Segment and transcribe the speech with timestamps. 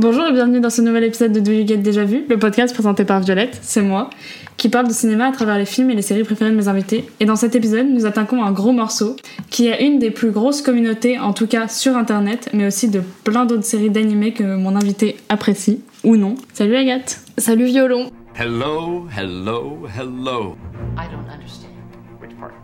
[0.00, 2.72] Bonjour et bienvenue dans ce nouvel épisode de Do You Get Déjà Vu, le podcast
[2.72, 4.08] présenté par Violette, c'est moi,
[4.56, 7.04] qui parle de cinéma à travers les films et les séries préférées de mes invités.
[7.20, 9.16] Et dans cet épisode, nous attaquons un gros morceau
[9.50, 13.02] qui est une des plus grosses communautés, en tout cas sur internet, mais aussi de
[13.24, 16.34] plein d'autres séries d'animés que mon invité apprécie, ou non.
[16.54, 20.56] Salut Agathe Salut Violon Hello, hello, hello.
[20.96, 21.74] I don't understand.
[22.22, 22.54] Which part?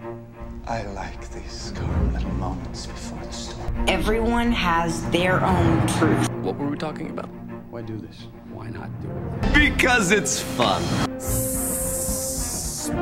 [0.66, 3.84] I like these calm little moments before the storm.
[3.88, 6.30] Everyone has their own truth.
[6.46, 7.28] What were we talking about?
[7.70, 8.28] Why do this?
[8.52, 9.52] Why not do it?
[9.52, 10.80] Because it's fun.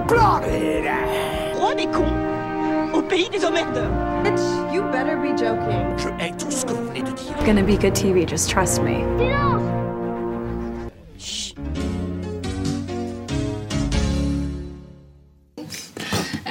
[0.08, 3.92] Roi des cons au pays des emmerdeurs.
[4.72, 5.94] You better be joking.
[5.98, 7.36] Je hais tout ce que vous venez de dire.
[7.44, 9.04] Gonna be good TV, just trust me.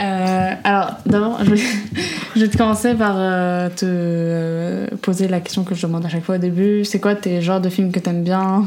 [0.04, 1.62] Euh, alors, d'abord, je, vais-
[2.36, 6.10] je vais te commencer par euh, te euh, poser la question que je demande à
[6.10, 6.84] chaque fois au début.
[6.86, 8.66] C'est quoi tes genres de films que t'aimes bien?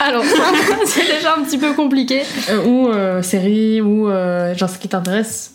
[0.00, 0.22] Alors,
[0.86, 2.22] c'est déjà un petit peu compliqué.
[2.50, 5.52] Euh, Ou euh, séries, ou euh, genre ce qui t'intéresse?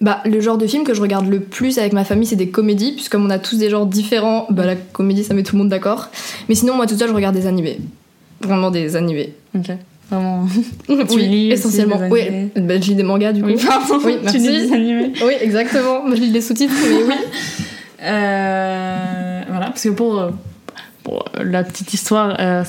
[0.00, 2.48] Bah, le genre de film que je regarde le plus avec ma famille, c'est des
[2.48, 5.54] comédies, puisque comme on a tous des genres différents, bah la comédie ça met tout
[5.54, 6.08] le monde d'accord.
[6.48, 7.78] Mais sinon, moi toute seule, je regarde des animés.
[8.40, 9.32] Vraiment des animés.
[9.56, 9.70] Ok,
[10.16, 10.46] vraiment.
[10.86, 11.96] Tu oui, lis aussi essentiellement.
[11.98, 12.20] des Oui,
[12.56, 13.48] bah, je lis des mangas du coup.
[13.48, 15.12] Oui, pardon, Oui, tu lis des animés.
[15.26, 16.02] Oui, exactement.
[16.10, 17.14] Je lis les sous-titres, mais oui.
[18.04, 20.24] Euh, voilà, parce que pour,
[21.42, 22.64] la petite histoire, euh,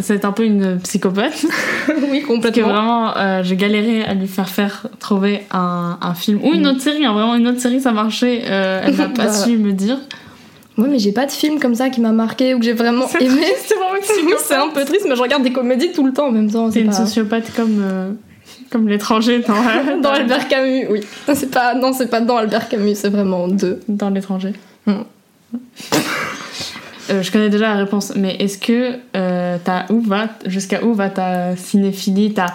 [0.00, 1.44] c'est- un peu une psychopathe.
[1.44, 1.44] oui,
[1.88, 2.68] Parce que complètement.
[2.72, 6.80] vraiment, euh, j'ai galéré à lui faire faire trouver un, un film ou une autre
[6.80, 7.04] série.
[7.04, 8.42] hein, vraiment, une autre série, ça marchait.
[8.46, 9.32] euh, elle n'a pas Bah.
[9.32, 9.98] su me dire.
[10.78, 13.06] Ouais, mais j'ai pas de film comme ça qui m'a marqué ou que j'ai vraiment
[13.20, 13.42] aimé.
[13.66, 13.91] C'est vraiment
[14.38, 16.68] c'est un peu triste, mais je regarde des comédies tout le temps en même temps.
[16.70, 16.96] C'est C'est une pas...
[16.96, 18.10] sociopathe comme, euh,
[18.70, 21.00] comme l'étranger dans, Dans Albert Camus, oui.
[21.34, 23.80] C'est pas, non, c'est pas dans Albert Camus, c'est vraiment deux.
[23.88, 24.52] dans l'étranger.
[24.86, 24.92] Mm.
[27.10, 30.94] Euh, je connais déjà la réponse, mais est-ce que euh, t'as- où va jusqu'à où
[30.94, 32.46] va ta cinéphilie, ta,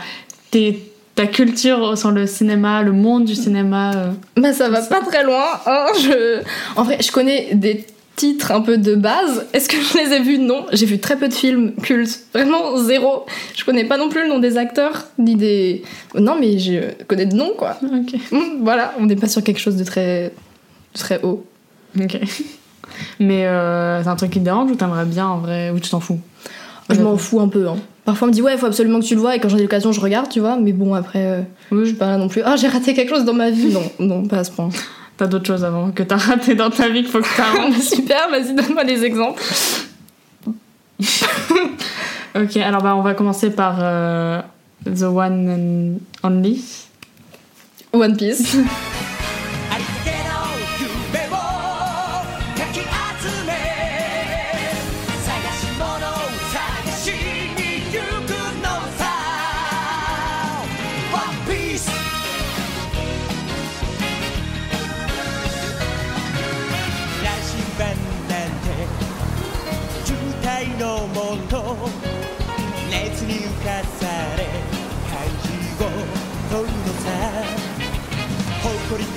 [0.52, 5.02] tes- ta culture sur le cinéma, le monde du cinéma euh, Bah ça va pas
[5.02, 5.44] très loin.
[5.66, 6.42] hein, je...
[6.78, 7.86] En vrai, je connais des
[8.18, 9.46] titres un peu de base.
[9.54, 10.40] Est-ce que je les ai vus?
[10.40, 10.66] Non.
[10.74, 12.26] J'ai vu très peu de films cultes.
[12.34, 13.26] Vraiment zéro.
[13.56, 15.84] Je connais pas non plus le nom des acteurs, ni des...
[16.16, 17.78] Non mais je connais de noms quoi.
[17.84, 18.20] Ok.
[18.34, 20.34] Hum, Voilà, on n'est pas sur quelque chose de très...
[20.94, 21.46] de très haut.
[21.98, 22.20] Ok.
[23.20, 25.90] Mais euh, c'est un truc qui te dérange ou t'aimerais bien en vrai ou tu
[25.90, 26.20] t'en fous?
[26.90, 27.68] Je m'en fous un peu.
[27.68, 27.78] Hein.
[28.04, 29.60] Parfois on me dit ouais, il faut absolument que tu le vois et quand j'ai
[29.60, 30.58] l'occasion je regarde, tu vois.
[30.58, 31.42] Mais bon après, euh,
[31.72, 32.42] je suis pas là non plus.
[32.44, 33.68] Ah j'ai raté quelque chose dans ma vie.
[33.68, 34.70] Non, non, pas à ce point.
[35.18, 38.30] T'as d'autres choses avant que t'as raté dans ta vie qu'il faut que t'as Super,
[38.30, 39.44] vas-y donne-moi des exemples.
[42.36, 44.42] Ok, alors bah, on va commencer par euh,
[44.86, 46.64] The One and Only.
[47.94, 48.58] One Piece.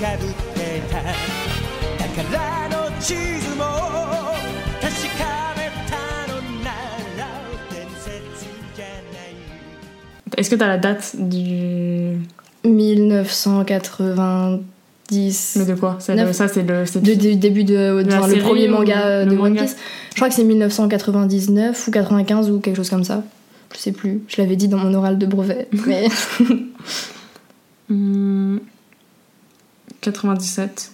[0.02, 0.96] かぶってた
[2.22, 3.18] 宝の地図
[3.56, 3.62] も
[4.80, 5.22] 確か
[5.56, 5.94] めた
[6.32, 6.34] の
[6.64, 6.70] な
[7.18, 7.20] ら
[7.70, 8.14] 伝説
[8.74, 8.90] じゃな
[9.28, 9.30] い
[10.38, 12.18] Est-ce que t'as la date du.
[12.64, 15.56] 1990.
[15.58, 16.32] Mais de quoi C'est le- Neuf.
[16.32, 16.86] Ça, c'est le.
[16.86, 19.36] c'est- De- du début de, la enfin, le série premier ou manga euh, le de
[19.36, 19.76] One manga Piece.
[20.10, 23.22] Je crois que c'est 1999 ou 95 ou quelque chose comme ça.
[23.74, 24.22] Je sais plus.
[24.28, 25.68] Je l'avais dit dans mon oral de brevet.
[25.86, 26.08] Mais
[27.88, 28.39] Hmm,
[30.01, 30.91] 97.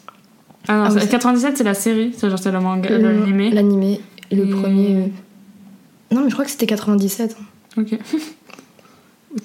[0.68, 3.50] Ah non, Ah oui, c'est- 97, la série, c'est genre c'est le manga, l'animé.
[3.52, 4.02] L'animé.
[4.32, 4.96] Le Et- premier.
[4.96, 5.06] euh,
[6.14, 7.36] Non, mais je crois que c'était 97.
[7.78, 7.88] Ok.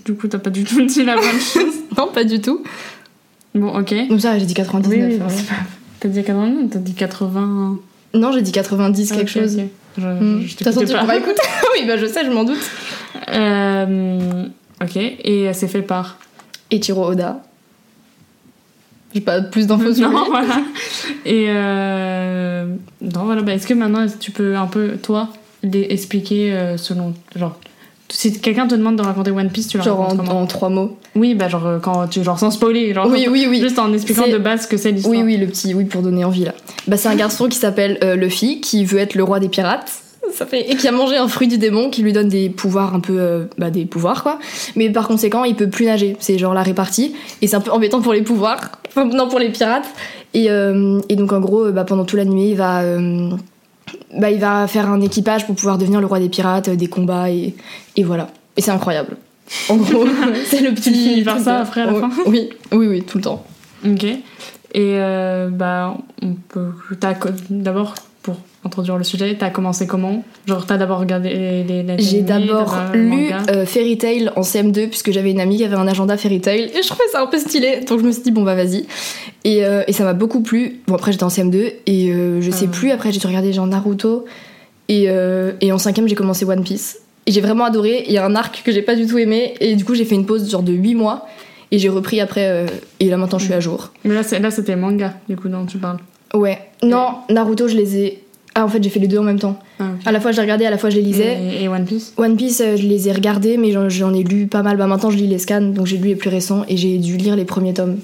[0.06, 1.74] Du coup, t'as pas du tout dit la bonne chose.
[1.98, 2.62] Non, pas du tout.
[3.54, 3.94] Bon, ok.
[4.08, 4.90] Donc ça, j'ai dit 99.
[4.98, 5.26] Oui, oui, ouais.
[5.28, 5.54] c'est pas-
[6.00, 7.78] T'as dit 80 T'as dit 80.
[8.14, 9.56] Non, j'ai dit 90 quelque Ok, chose.
[9.58, 9.64] ok.
[9.98, 10.40] Je, Hmm.
[10.46, 10.72] je tu pas.
[10.72, 11.42] pourras écouter.
[11.76, 12.58] oui, bah je sais, je m'en doute.
[13.28, 14.46] Euh,
[14.82, 16.18] ok, et c'est fait par?
[16.70, 17.42] Et Tiro Oda.
[19.14, 20.10] J'ai pas plus d'infos sur.
[20.10, 20.62] Non, voilà.
[21.24, 22.66] Et euh...
[23.00, 23.42] non, voilà.
[23.42, 25.28] Bah, Est-ce que maintenant tu peux un peu, toi,
[25.62, 27.14] les expliquer euh, selon.
[27.36, 27.58] Genre,
[28.08, 30.98] si quelqu'un te demande de raconter One Piece, tu le Genre en, en trois mots.
[31.14, 32.22] Oui, bah, genre, euh, quand tu.
[32.22, 32.92] Genre, sans spoiler.
[32.94, 33.60] Genre, Oui, oui, oui.
[33.60, 35.14] Juste en expliquant de base ce que c'est l'histoire.
[35.14, 36.54] Oui, oui, le petit, oui, pour donner envie là.
[36.86, 39.92] Bah, c'est un garçon qui s'appelle euh, Luffy, qui veut être le roi des pirates.
[40.34, 40.70] Ça fait...
[40.70, 43.16] Et qui a mangé un fruit du démon qui lui donne des pouvoirs un peu.
[43.18, 44.38] euh, bah, des pouvoirs quoi.
[44.76, 46.16] Mais par conséquent, il peut plus nager.
[46.20, 47.14] C'est genre la répartie.
[47.42, 48.60] Et c'est un peu embêtant pour les pouvoirs.
[48.88, 49.86] Enfin, non, pour les pirates.
[50.34, 52.80] Et, euh, et donc, en gros, euh, bah, pendant tout l'anime, il va.
[52.82, 53.30] euh,
[54.18, 57.30] bah, il va faire un équipage pour pouvoir devenir le roi des pirates, des combats
[57.30, 57.54] et,
[57.96, 58.28] et voilà.
[58.56, 59.16] Et c'est incroyable.
[59.68, 60.06] En gros,
[60.46, 60.92] c'est le petit.
[60.92, 63.44] Tu finis par ça de- après, à la fin Oui, oui, oui, tout le temps.
[63.86, 64.04] Ok.
[64.04, 64.20] Et
[64.78, 66.70] euh, bah, on peut.
[67.50, 67.94] D'abord,
[68.64, 70.22] introduire le sujet, t'as commencé comment?
[70.46, 71.30] Genre, t'as d'abord regardé
[71.66, 71.82] les.
[71.82, 75.74] les, J'ai d'abord lu euh, Fairy Tail en CM2 puisque j'avais une amie qui avait
[75.76, 78.22] un agenda Fairy Tail et je trouvais ça un peu stylé donc je me suis
[78.22, 78.86] dit bon bah vas-y.
[79.44, 80.80] Et, euh, et ça m'a beaucoup plu.
[80.86, 82.72] Bon après j'étais en CM2 et euh, je sais Ah.
[82.72, 84.26] plus après j'ai dû regarder genre Naruto
[84.88, 85.04] et,
[85.60, 86.98] et en cinquième j'ai commencé One Piece.
[87.26, 88.04] Et j'ai vraiment adoré.
[88.06, 90.04] Il y a un arc que j'ai pas du tout aimé et du coup j'ai
[90.04, 91.26] fait une pause genre de 8 mois
[91.70, 92.66] et j'ai repris après
[93.00, 93.92] et là maintenant je suis à jour.
[94.04, 95.98] Mais là, c'est- là, c'était manga, du coup, dont tu parles.
[96.34, 96.58] ouais.
[96.82, 98.21] Non Naruto je les ai
[98.54, 100.36] ah en fait j'ai fait les deux en même temps Ah, à la fois je
[100.36, 102.12] les regardais à la fois je les lisais Et, et One Piece?
[102.16, 104.76] One Piece, euh, je les ai regardés, mais j'en- ai lu pas mal.
[104.76, 107.16] Bah maintenant, je lis les scans, donc j'ai lu les plus récents et j'ai dû
[107.16, 107.98] lire les premiers tomes.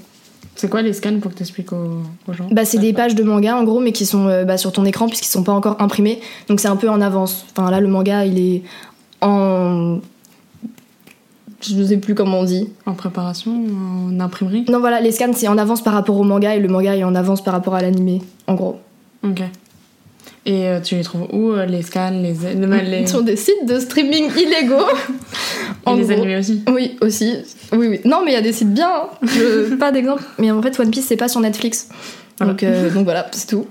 [0.56, 2.48] C'est quoi les scans pour que t'expliques aux, aux gens?
[2.50, 4.84] Bah, c'est des pages de manga en gros, mais qui sont euh, bah, sur ton
[4.86, 6.18] écran puisqu'ils sont pas encore imprimés.
[6.48, 7.44] Donc c'est un peu en avance.
[7.56, 8.62] Enfin là, le manga, il est
[9.20, 9.98] en.
[11.60, 12.68] Je sais plus comment on dit.
[12.86, 14.64] En préparation, en imprimerie?
[14.68, 17.02] Non, voilà, les scans, c'est en avance par rapport au manga et le manga est
[17.04, 18.78] en avance par rapport à l'animé, en gros.
[19.24, 19.42] Ok.
[20.46, 22.35] Et euh, tu les trouves où euh, Les scans, les.
[22.85, 24.87] les, Sur des sites de streaming illégaux.
[25.87, 26.12] et en les gros.
[26.12, 27.35] animés aussi Oui, aussi.
[27.73, 28.00] Oui, oui.
[28.05, 28.88] Non, mais il y a des sites bien.
[28.88, 29.08] hein.
[29.23, 30.23] Je- pas d'exemple.
[30.38, 31.88] Mais en fait, One Piece, c'est pas sur Netflix.
[32.38, 32.52] Voilà.
[32.52, 33.67] Donc, euh, donc voilà, c'est tout.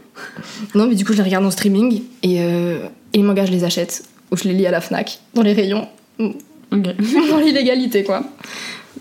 [0.76, 2.04] Non, mais du coup, je les regarde en streaming.
[2.22, 2.80] Et, euh,
[3.14, 4.04] et les mangas, je les achète.
[4.32, 5.88] Ou je les lis à la Fnac, dans les rayons.
[6.70, 6.84] Ok.
[7.30, 8.24] Dans l'illégalité, quoi.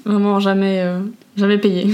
[0.05, 1.01] Vraiment jamais, euh,
[1.37, 1.85] jamais payé.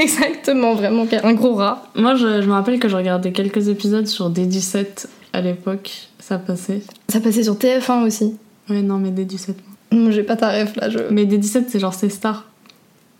[0.00, 1.04] Exactement, vraiment.
[1.24, 1.84] Un gros rat.
[1.96, 5.90] Moi, je, je me rappelle que je regardais quelques épisodes sur D17 à l'époque.
[6.18, 6.80] Ça passait.
[7.08, 8.36] Ça passait sur TF1 aussi.
[8.68, 9.50] Ouais, non, mais D17.
[9.92, 10.88] Hum, J'ai pas ta ref, là.
[10.90, 10.98] Je...
[11.10, 12.48] Mais D17, c'est genre c'est Star.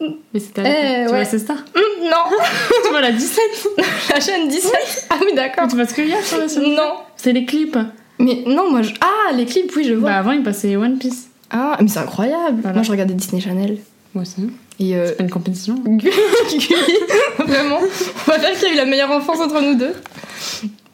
[0.00, 1.06] Mais c'était Eh.
[1.06, 1.18] Tu ouais.
[1.18, 2.36] vois, c'est Star Hum, non
[2.84, 3.40] Tu vois la 17
[4.10, 5.68] La chaîne 17 Ah oui, d'accord.
[5.68, 6.94] Tu vois ce qu'il y a sur la chaîne Non.
[7.16, 7.78] C'est les clips.
[8.18, 8.92] Mais non, moi, je...
[9.00, 10.10] Ah, les clips, oui, je vois.
[10.10, 11.28] Bah, avant, il passait One Piece.
[11.50, 12.58] Ah, mais c'est incroyable.
[12.62, 12.74] Voilà.
[12.76, 13.76] Moi, je regardais Disney Channel.
[14.14, 14.48] Moi aussi.
[14.94, 15.74] Euh, C'est pas une compétition.
[15.86, 16.10] Gulli,
[17.38, 17.78] vraiment.
[17.80, 19.92] On va dire qu'il y a eu la meilleure enfance entre nous deux.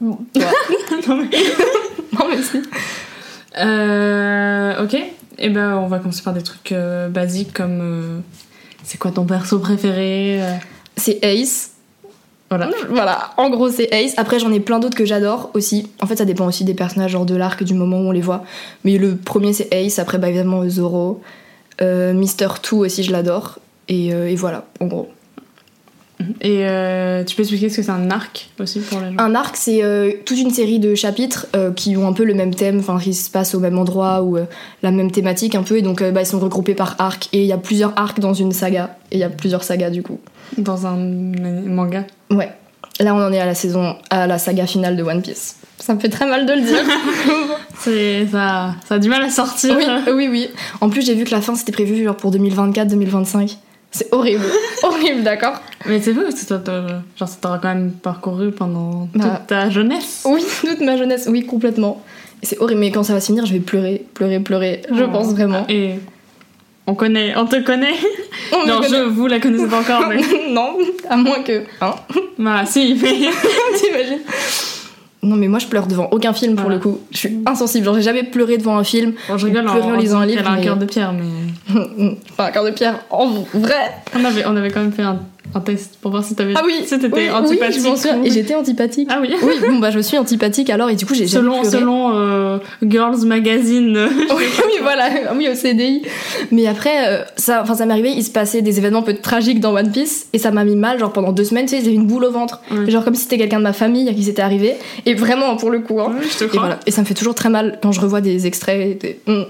[0.03, 0.19] Bon,
[1.09, 1.39] non, mais...
[2.13, 2.61] non, mais si.
[3.57, 4.97] Euh, ok.
[5.39, 7.81] Et ben, on va commencer par des trucs euh, basiques comme.
[7.81, 8.19] euh,
[8.83, 10.55] c'est quoi ton perso préféré euh,
[10.97, 11.71] C'est Ace.
[12.51, 12.69] Voilà.
[12.91, 14.13] Voilà, en gros, c'est Ace.
[14.17, 15.89] Après, j'en ai plein d'autres que j'adore aussi.
[16.03, 18.21] En fait, ça dépend aussi des personnages, genre de l'arc, du moment où on les
[18.21, 18.45] voit.
[18.85, 19.99] Mais le premier, c'est Ace.
[19.99, 21.23] Après, bah, évidemment, Zoro.
[21.81, 23.59] Euh, Mister Two aussi, je l'adore.
[23.89, 25.09] Et, euh, et voilà, en gros.
[26.41, 29.17] Et euh, tu peux expliquer ce que c'est un arc aussi pour les gens?
[29.19, 32.35] Un arc, c'est euh, toute une série de chapitres euh, qui ont un peu le
[32.35, 34.45] même thème, enfin qui se passent au même endroit ou euh,
[34.83, 37.29] la même thématique un peu, et donc euh, bah, ils sont regroupés par arc.
[37.33, 39.91] Et il y a plusieurs arcs dans une saga, et il y a plusieurs sagas
[39.91, 40.19] du coup.
[40.59, 42.05] Dans un manga?
[42.31, 42.51] Ouais.
[43.01, 45.57] Là, on en est à la saison, à la saga finale de One Piece.
[45.79, 46.85] Ça me fait très mal de le dire.
[47.79, 49.77] C'est ça, ça a du mal à sortir.
[50.07, 50.49] oui, oui, oui.
[50.81, 53.57] En plus, j'ai vu que la fin c'était prévu genre pour 2024-2025.
[53.95, 54.45] C'est horrible,
[54.83, 55.55] horrible, d'accord
[55.87, 56.63] Mais c'est vrai parce que toi,
[57.19, 59.37] genre, ça t'aura quand même parcouru pendant Bah.
[59.39, 60.23] toute ta jeunesse.
[60.25, 62.03] Oui, toute ma jeunesse, oui, complètement.
[62.43, 64.83] C'est horrible, mais quand ça va se finir, je vais pleurer, pleurer, pleurer.
[64.93, 65.09] Je Oh.
[65.13, 65.65] pense vraiment.
[65.69, 65.97] Et
[66.87, 67.95] on connaît, on te connaît.
[68.53, 70.21] On non, je vous la connaissez pas encore, mais.
[70.51, 70.77] non,
[71.09, 71.63] à moins que.
[71.83, 71.95] Hein
[72.39, 73.11] bah, si, mais.
[73.79, 74.21] T'imagines
[75.25, 76.77] Non, mais moi je pleure devant aucun film pour Voilà.
[76.79, 76.99] le coup.
[77.13, 77.85] Je suis insensible.
[77.85, 79.13] Genre, j'ai jamais pleuré devant un film.
[79.29, 80.85] Bon, je rigole en, Pleurer en lisant un livre, qu'elle a un mais- cœur de
[80.85, 81.75] pierre, mais.
[82.33, 83.93] Enfin, un cœur de pierre, en vrai.
[84.19, 85.21] On avait, on avait quand même fait un,
[85.55, 86.55] un test pour voir si t'avais.
[86.57, 87.83] Ah oui, si t'étais oui, antipathique.
[87.85, 89.09] Oui, ou- Et j'étais antipathique.
[89.13, 89.35] Ah oui.
[89.43, 93.25] Oui, bon, bah je suis antipathique alors, et du coup, j'ai Selon, selon euh, Girls
[93.27, 93.97] Magazine.
[93.97, 96.03] euh, oui, oui, voilà, oui, au CDI.
[96.53, 99.15] Mais après, euh, ça, enfin, ça m'est arrivé, il se passait des événements un peu
[99.15, 101.81] tragiques dans One Piece, et ça m'a mis mal, genre pendant deux semaines, tu sais,
[101.83, 102.61] j'avais une boule au ventre.
[102.71, 102.91] Ouais.
[102.91, 104.75] Genre comme si c'était quelqu'un de ma famille à qui c'était arrivé.
[105.07, 106.13] Et vraiment, pour le coup, hein.
[106.19, 106.61] Ouais, je te Et crois.
[106.61, 106.81] voilà.
[106.87, 108.99] Et ça me fait toujours très mal quand je revois des extraits.
[109.01, 109.21] Des...
[109.27, 109.43] Mm.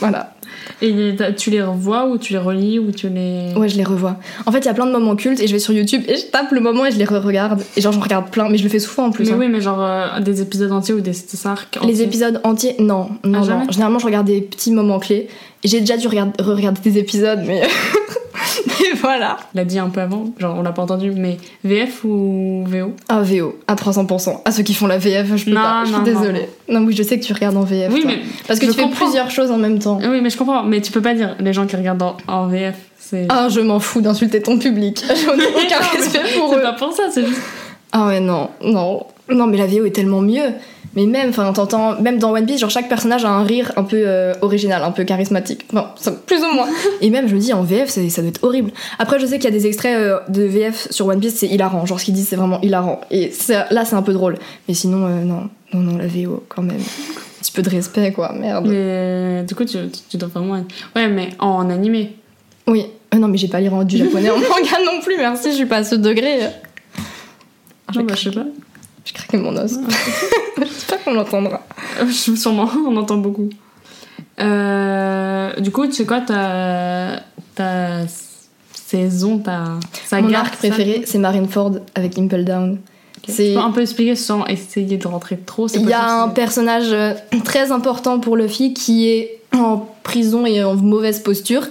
[0.00, 0.34] Voilà.
[0.82, 3.52] Et tu les revois ou tu les relis ou tu les.
[3.56, 4.16] Ouais, je les revois.
[4.46, 6.16] En fait, il y a plein de moments cultes et je vais sur YouTube et
[6.16, 7.62] je tape le moment et je les re-regarde.
[7.76, 9.26] Et genre, j'en regarde plein, mais je le fais souvent en plus.
[9.26, 9.36] Mais hein.
[9.38, 13.08] oui, mais genre euh, des épisodes entiers ou des, des arcs Les épisodes entiers, non,
[13.24, 13.70] non, Ah, non.
[13.70, 15.28] Généralement, je regarde des petits moments clés.
[15.64, 17.62] J'ai déjà dû regarder, re-regarder des épisodes, mais.
[19.02, 19.36] voilà.
[19.54, 23.22] l'a dit un peu avant, genre on l'a pas entendu, mais VF ou VO Ah,
[23.22, 24.40] VO, à 300%.
[24.44, 25.80] À ceux qui font la VF, je peux Non, pas.
[25.84, 26.48] Je suis non, désolée.
[26.68, 26.80] Non.
[26.84, 27.92] oui, je sais que tu regardes en VF.
[27.92, 28.10] Oui, toi.
[28.10, 29.98] mais Parce que tu fais plusieurs choses en même temps.
[30.02, 32.46] Oui, mais je comprends, mais tu peux pas dire les gens qui regardent en, en
[32.46, 32.76] VF.
[32.98, 35.02] C'est Ah, je m'en fous d'insulter ton public.
[35.24, 36.62] J'en ai aucun respect pour c'est eux.
[36.62, 37.40] pas pour ça, c'est juste.
[37.92, 39.06] Ah ouais, non, non.
[39.30, 40.52] Non, mais la VO est tellement mieux.
[40.94, 43.84] Mais même, enfin, t'entends, même dans One Piece, genre chaque personnage a un rire un
[43.84, 45.64] peu euh, original, un peu charismatique.
[45.72, 46.66] Enfin, ça- plus ou moins.
[47.00, 48.70] Et même, je me dis, en VF, ça doit être horrible.
[48.98, 51.46] Après, je sais qu'il y a des extraits euh, de VF sur One Piece, c'est
[51.46, 51.84] hilarant.
[51.86, 53.00] Genre, ce qu'ils disent, c'est vraiment hilarant.
[53.10, 54.38] Et ça- là, c'est un peu drôle.
[54.66, 55.48] Mais sinon, euh, non.
[55.74, 56.76] Non, non, la VO, quand même.
[56.78, 58.66] Un petit peu de respect, quoi, merde.
[58.66, 59.76] Mais du coup, tu,
[60.08, 60.56] tu- dois vraiment.
[60.56, 60.66] être-
[60.96, 62.16] Ouais, mais en animé.
[62.66, 62.86] Oui.
[63.14, 65.76] Non, mais j'ai pas lire du japonais en manga non plus, merci, je suis pas
[65.78, 66.40] à ce degré.
[67.86, 68.44] Ah, Non, bah, je sais pas.
[69.04, 69.78] J'ai craqué mon os.
[70.62, 71.62] J'espère qu'on l'entendra.
[72.10, 73.48] Sûrement, on entend beaucoup.
[74.40, 77.22] Euh, du coup, tu sais quoi, ta,
[77.54, 78.06] ta
[78.72, 82.78] saison, ta saga Mon arc préféré, c'est Marineford avec Impel Down.
[83.22, 86.22] Tu C'est peux un peu expliquer sans essayer de rentrer trop c'est Il y a
[86.22, 91.66] un personnage euh, très important pour Luffy qui est en prison et en mauvaise posture.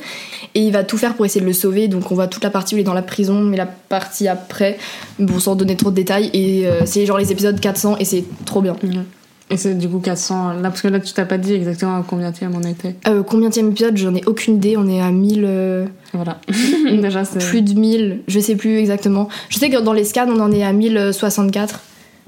[0.55, 1.87] Et il va tout faire pour essayer de le sauver.
[1.87, 4.27] Donc on voit toute la partie où il est dans la prison, mais la partie
[4.27, 4.77] après,
[5.19, 6.29] bon, sans donner trop de détails.
[6.33, 8.75] Et euh, c'est genre les épisodes 400 et c'est trop bien.
[8.83, 9.03] Mhm.
[9.49, 10.53] Et c'est du coup 400.
[10.55, 12.95] Là, parce que là, tu t'as pas dit exactement à combien on était.
[13.07, 14.75] Euh, combien de épisode J'en ai aucune idée.
[14.75, 15.43] On est à 1000.
[15.47, 16.41] euh, Voilà.
[16.91, 17.39] Déjà, c'est.
[17.39, 18.23] plus de 1000.
[18.27, 19.29] Je sais plus exactement.
[19.47, 21.79] Je sais que dans les scans, on en est à 1064.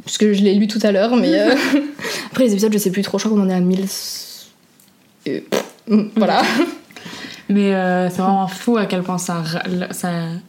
[0.05, 1.17] Puisque je l'ai lu tout à l'heure.
[1.17, 1.53] Mais euh,
[2.31, 3.17] après les épisodes, je sais plus trop.
[3.19, 3.85] Je crois qu'on en est à 1000.
[5.27, 5.39] euh,
[6.15, 6.41] Voilà.
[7.49, 9.43] Mais euh, c'est vraiment fou à quel point ça.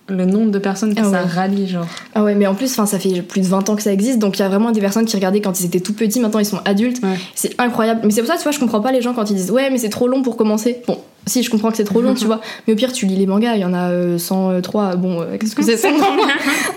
[0.09, 1.87] Le nombre de personnes que Ah ça rallie, genre.
[2.15, 4.19] Ah ouais, mais en plus, enfin, ça fait plus de 20 ans que ça existe,
[4.19, 6.41] donc il y a vraiment des personnes qui regardaient quand ils étaient tout petits, maintenant
[6.41, 7.03] ils sont adultes.
[7.03, 7.17] Ouais.
[7.35, 8.03] C'est incroyable.
[8.05, 9.71] Mais c'est pour ça, tu vois, je comprends pas les gens quand ils disent ouais,
[9.71, 10.83] mais c'est trop long pour commencer.
[10.87, 13.17] Bon, si, je comprends que c'est trop long, tu vois, mais au pire, tu lis
[13.17, 14.97] les mangas, il y en a euh, 103.
[14.97, 16.17] Bon, euh, qu'est-ce que c'est 103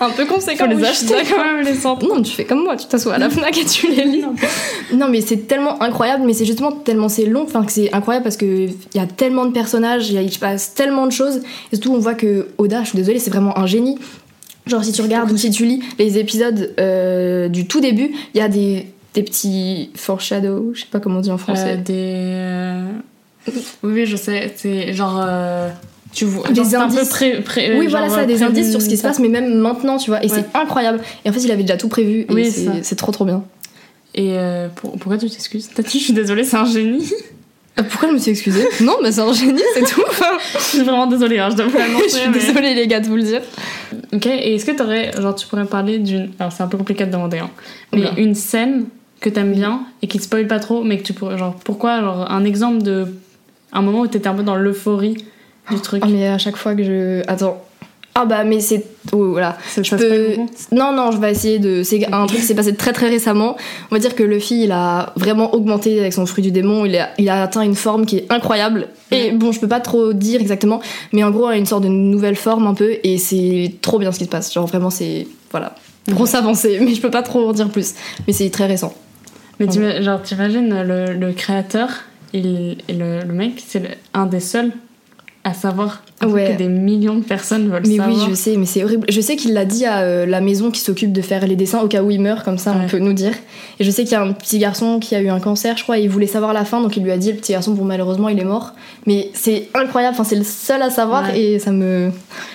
[0.00, 0.64] Un peu conséquent.
[0.64, 2.06] Faut les oui, acheter quand même, les centres.
[2.06, 4.24] Non, tu fais comme moi, tu t'assois à la Fnac et tu les lis.
[4.92, 8.24] Non, mais c'est tellement incroyable, mais c'est justement tellement c'est long, enfin que c'est incroyable
[8.24, 11.38] parce que il y a tellement de personnages, il se passe tellement de choses,
[11.72, 13.98] et surtout on voit que Oda, je suis désolée, c'est vraiment un génie.
[14.66, 18.38] Genre si tu regardes ou si tu lis les épisodes euh, du tout début, il
[18.38, 21.76] y a des, des petits foreshadow, je sais pas comment on dit en Euh, français.
[21.76, 22.82] des.
[23.48, 24.52] Oui, oui, je sais.
[24.56, 25.20] C'est genre.
[25.26, 25.68] euh,
[26.12, 26.48] Tu vois.
[26.48, 28.88] Des genre, c'est un peu pré- pré- oui, genre, voilà, ça, des indices sur ce
[28.88, 30.34] qui se passe, mais même maintenant, tu vois, et Ouais.
[30.52, 31.00] c'est incroyable.
[31.24, 32.50] Et en fait, il avait déjà tout prévu, Oui,
[32.82, 33.42] c'est trop trop bien.
[34.14, 35.70] Et euh, pour- pourquoi tu t'excuses?
[35.74, 37.10] T'as dit, je suis désolée, c'est un génie.
[37.76, 38.68] Euh, Pourquoi je me suis excusée?
[38.82, 40.00] Non, mais c'est un génie, c'est tout.
[40.54, 42.08] Je suis vraiment désolée, hein, je dois vous je l'annoncer.
[42.08, 43.40] suis mais- désolée, les gars, de vous le dire.
[44.12, 45.10] Ok, et est-ce que t'aurais.
[45.20, 46.30] Genre, tu pourrais parler d'une.
[46.38, 47.50] Alors, c'est un peu compliqué de demander, hein.
[47.92, 48.12] Mais Oula.
[48.16, 48.84] une scène
[49.20, 51.36] que t'aimes bien et qui te spoil pas trop, mais que tu pourrais.
[51.36, 53.08] Genre, pourquoi Genre, un exemple de.
[53.74, 55.16] Un moment où t'étais un peu dans l'euphorie
[55.70, 56.02] du truc.
[56.04, 57.22] Ah, mais à chaque fois que je.
[57.28, 57.62] Attends.
[58.16, 59.58] Ah bah mais c'est oh, voilà.
[59.76, 62.54] Je ça se peux Non non, je vais essayer de c'est un truc qui s'est
[62.54, 63.56] passé très très récemment.
[63.90, 66.96] On va dire que Luffy, il a vraiment augmenté avec son fruit du démon, il
[66.96, 68.86] a, il a atteint une forme qui est incroyable.
[69.10, 70.80] Et bon, je peux pas trop dire exactement,
[71.12, 73.98] mais en gros, il a une sorte de nouvelle forme un peu et c'est trop
[73.98, 74.52] bien ce qui se passe.
[74.52, 75.74] Genre vraiment c'est voilà,
[76.08, 77.94] grosse avancée, mais je peux pas trop en dire plus.
[78.28, 78.94] Mais c'est très récent.
[79.58, 79.66] Mais
[80.02, 81.88] genre, t'imagines le, le créateur
[82.38, 84.72] il, et le, le mec, c'est un des seuls
[85.46, 86.52] à savoir Ouais.
[86.52, 88.16] que des millions de personnes veulent Mais savoir.
[88.16, 89.04] oui, je sais, mais c'est horrible.
[89.10, 91.80] Je sais qu'il l'a dit à euh, la maison qui s'occupe de faire les dessins
[91.82, 93.34] au cas où il meurt, comme ça on peut nous dire.
[93.78, 95.82] Et je sais qu'il y a un petit garçon qui a eu un cancer, je
[95.82, 97.72] crois, et il voulait savoir la fin, donc il lui a dit le petit garçon,
[97.72, 98.72] bon malheureusement il est mort.
[99.06, 101.38] Mais c'est incroyable, enfin c'est le seul à savoir Ouais.
[101.38, 102.10] et ça me.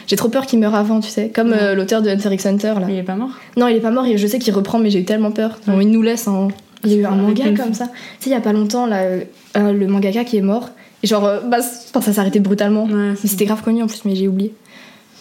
[0.07, 2.73] J'ai trop peur qu'il meure avant, tu sais, comme euh, l'auteur de Hunter x Hunter
[2.79, 2.85] là.
[2.87, 4.79] Mais il est pas mort Non, il est pas mort et je sais qu'il reprend,
[4.79, 5.59] mais j'ai eu tellement peur.
[5.67, 6.47] Bon, il nous laisse un.
[6.83, 7.87] Il y a eu un manga comme ça.
[7.87, 7.91] Tu
[8.25, 9.21] sais, il y a pas longtemps, là, euh,
[9.57, 10.69] euh, le mangaka qui est mort.
[11.03, 12.85] Et genre, euh, bah, ça s'est arrêté brutalement.
[12.85, 14.53] Ouais, Mais c'était grave connu en plus, mais j'ai oublié.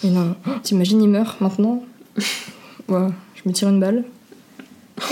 [0.04, 1.82] Mais non, Oh, t'imagines, il meurt maintenant
[2.88, 4.04] Ouais, je me tire une balle.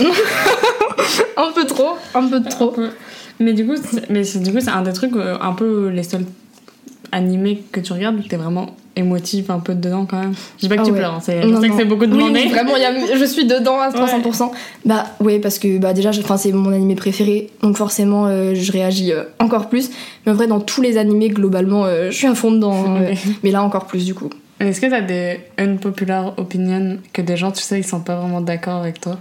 [1.37, 2.73] un peu trop, un peu trop.
[3.39, 6.03] Mais du coup, c'est- mais du coup, c'est un des trucs, euh, un peu les
[6.03, 6.25] seuls
[7.11, 10.33] animés que tu regardes où t'es vraiment émotif un peu dedans quand même.
[10.57, 10.97] Je dis pas que Ah tu ouais.
[10.97, 11.73] pleures, hein, c'est- je Non, sais non.
[11.75, 12.41] que c'est beaucoup Oui, demandé.
[12.43, 14.51] oui, vraiment, il y a- je suis dedans à 300%.
[14.85, 19.11] Bah ouais, parce que bah, déjà, c'est mon animé préféré, donc forcément, euh, je réagis
[19.13, 19.89] euh, encore plus.
[20.25, 22.73] Mais en vrai, dans tous les animés, globalement, euh, je suis à fond dedans.
[22.97, 23.01] hein,
[23.43, 24.29] mais là, encore plus du coup.
[24.59, 28.41] Est-ce que t'as des unpopular opinions que des gens, tu sais, ils sont pas vraiment
[28.41, 29.17] d'accord avec toi?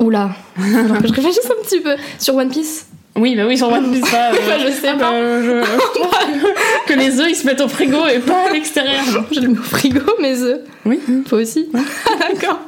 [0.00, 1.94] Oula, je réfléchisse un petit peu.
[2.18, 2.86] Sur One Piece?
[3.16, 4.30] Oui, bah oui, sur One Piece, ça.
[4.32, 5.10] euh, Bah, je sais ah pas.
[5.10, 9.02] bah, je- que les œufs ils se mettent au frigo et pas à l'extérieur.
[9.32, 10.60] Je le mets au frigo, mes œufs.
[10.86, 10.98] Oui.
[11.28, 12.58] Toi aussi D'accord.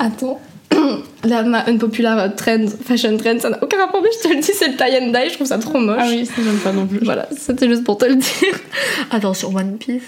[0.00, 0.40] Attends.
[1.24, 4.50] Là, ma unpopular trend, fashion trend, ça n'a aucun rapport, mais je te le dis,
[4.52, 5.96] c'est le tie and dye, je trouve ça trop moche.
[6.00, 6.98] Ah oui, ça j'aime pas non plus.
[7.02, 8.54] Voilà, c'était juste pour te le dire.
[9.10, 10.02] Attends, sur One Piece.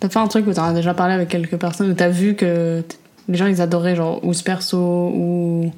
[0.00, 2.34] T'as fait un truc où t'en as déjà parlé avec quelques personnes, où t'as vu
[2.34, 2.82] que
[3.28, 5.70] les gens ils adoraient, genre, ou ce perso, ou.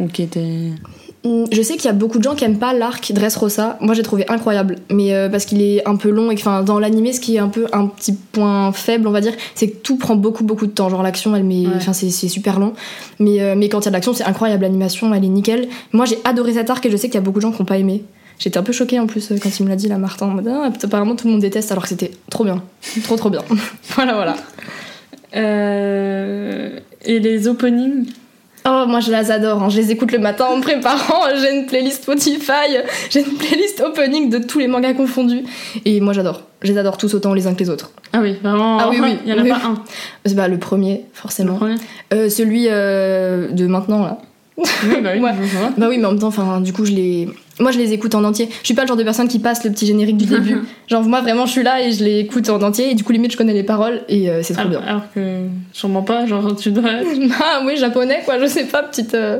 [0.00, 0.70] ou qui était.
[1.22, 3.76] Hmm, Je sais qu'il y a beaucoup de gens qui aiment pas l'arc Dressrosa.
[3.80, 6.62] Moi, j'ai trouvé incroyable, mais euh, parce qu'il est un peu long et que, enfin,
[6.62, 9.68] dans l'animé, ce qui est un peu un petit point faible, on va dire, c'est
[9.68, 10.88] que tout prend beaucoup beaucoup de temps.
[10.88, 12.72] Genre l'action, elle met, enfin, c'est c'est super long.
[13.18, 14.62] Mais euh, mais quand il y a de l'action, c'est incroyable.
[14.62, 15.68] L'animation, elle est nickel.
[15.92, 17.60] Moi, j'ai adoré cet arc et je sais qu'il y a beaucoup de gens qui
[17.60, 18.02] ont pas aimé.
[18.38, 20.24] J'étais un peu choquée en plus euh, quand il me l'a dit, là, Martin.
[20.24, 22.62] En mode, ah, apparemment, tout le monde déteste alors que c'était trop bien.
[23.04, 23.42] trop trop bien.
[23.94, 24.36] voilà, voilà.
[25.36, 28.06] Euh, Et les openings
[28.72, 29.68] Oh, moi je les adore, hein.
[29.68, 32.76] je les écoute le matin en me préparant, j'ai une playlist Spotify,
[33.10, 35.42] j'ai une playlist opening de tous les mangas confondus.
[35.84, 37.90] Et moi j'adore, je les adore tous autant les uns que les autres.
[38.12, 38.78] Ah oui, vraiment.
[38.78, 39.48] Ah oui, oui, Il y en a oui.
[39.50, 39.74] pas un.
[40.24, 41.54] C'est bah, le premier, forcément.
[41.54, 41.74] Le premier.
[42.14, 44.18] Euh, celui euh, de maintenant là.
[44.56, 44.66] Oui,
[45.02, 45.32] bah oui, Ouais.
[45.76, 47.28] Bah oui, mais en même temps, du coup, je les.
[47.60, 48.48] Moi, je les écoute en entier.
[48.60, 50.58] Je suis pas le genre de personne qui passe le petit générique du début.
[50.88, 52.90] genre, moi, vraiment, je suis là et je les écoute en entier.
[52.90, 54.88] Et du coup, limite, je connais les paroles et euh, c'est trop Alors, bien.
[54.88, 56.90] alors que sûrement pas, genre tu dois.
[57.40, 59.14] ah oui, japonais, quoi, je sais pas, petite.
[59.14, 59.38] euh,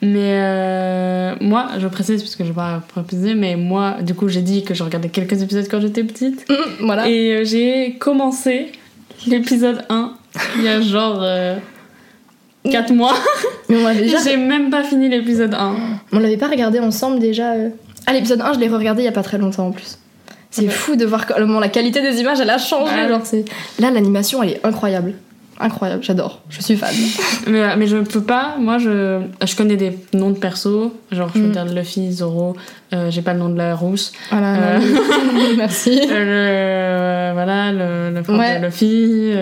[0.00, 4.28] Mais euh, moi, je précise parce que je vais pas préciser, mais moi, du coup,
[4.28, 6.44] j'ai dit que je regardais quelques épisodes quand j'étais petite.
[6.48, 6.56] hum,
[6.86, 7.08] voilà.
[7.08, 8.72] Et euh, j'ai commencé
[9.26, 10.12] l'épisode 1
[10.56, 11.22] il y a genre
[12.70, 13.14] 4 mois.
[13.68, 14.18] Mais on l'avait déjà.
[14.22, 15.74] J'ai même pas fini l'épisode 1.
[16.12, 17.52] On l'avait pas regardé ensemble déjà.
[17.52, 17.68] euh.
[18.06, 19.98] Ah, l'épisode 1, je l'ai regardé il y a pas très longtemps en plus.
[20.50, 20.68] C'est Ouais.
[20.68, 22.92] fou de voir comment la qualité des images, elle a changé.
[22.94, 23.08] Ouais.
[23.08, 23.44] Genre, c'est...
[23.78, 25.14] Là, l'animation, elle est incroyable.
[25.60, 26.40] Incroyable, j'adore.
[26.50, 26.90] Je suis fan.
[27.46, 31.40] Mais, mais je peux pas, moi je, je connais des noms de persos, genre je
[31.40, 31.52] peux Mm.
[31.52, 32.56] dire Luffy, Zoro,
[32.92, 34.12] euh, j'ai pas le nom de la rousse.
[34.30, 34.78] Voilà, Euh.
[34.80, 36.00] non, merci.
[36.10, 38.58] Euh, le, voilà, le, le frère Ouais.
[38.60, 39.32] de Luffy.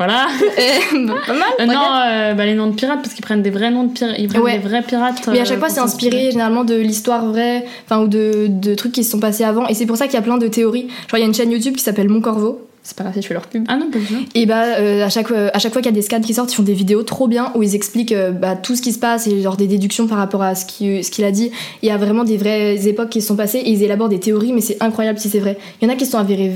[0.00, 0.26] Euh, voilà.
[0.58, 1.48] Eh, bah, pas mal.
[1.60, 3.92] Euh, non, euh, bah, les noms de pirates, parce qu'ils prennent des vrais noms de
[3.92, 4.16] pirates.
[4.18, 4.58] Ils prennent Ouais.
[4.58, 5.28] des vrais pirates.
[5.30, 8.46] Mais à euh, chaque fois, pour c'est inspiré généralement de l'histoire vraie, enfin, ou de,
[8.48, 9.66] de trucs qui se sont passés avant.
[9.68, 10.88] Et c'est pour ça qu'il y a plein de théories.
[11.08, 12.66] Genre, il y a une chaîne YouTube qui s'appelle Mon Corvo.
[12.82, 13.64] C'est pas grave si je fais leur pub.
[13.68, 14.14] Ah non, pas du tout.
[14.34, 16.50] Et bah, euh, à, chaque, à chaque fois qu'il y a des scans qui sortent,
[16.50, 18.98] ils font des vidéos trop bien où ils expliquent euh, bah, tout ce qui se
[18.98, 21.50] passe et genre des déductions par rapport à ce qu'il ce qu'il a dit.
[21.82, 24.18] Il y a vraiment des vraies époques qui se sont passées et ils élaborent des
[24.18, 25.58] théories, mais c'est incroyable si c'est vrai.
[25.80, 26.52] Il y en a qui sont avérées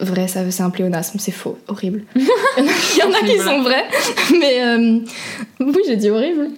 [0.00, 2.02] vraies, ça c'est un pléonasme, c'est faux, horrible.
[2.16, 3.84] Il y en a, qui sont vraies,
[4.38, 4.98] mais euh,
[5.60, 6.48] oui, j'ai dit horrible.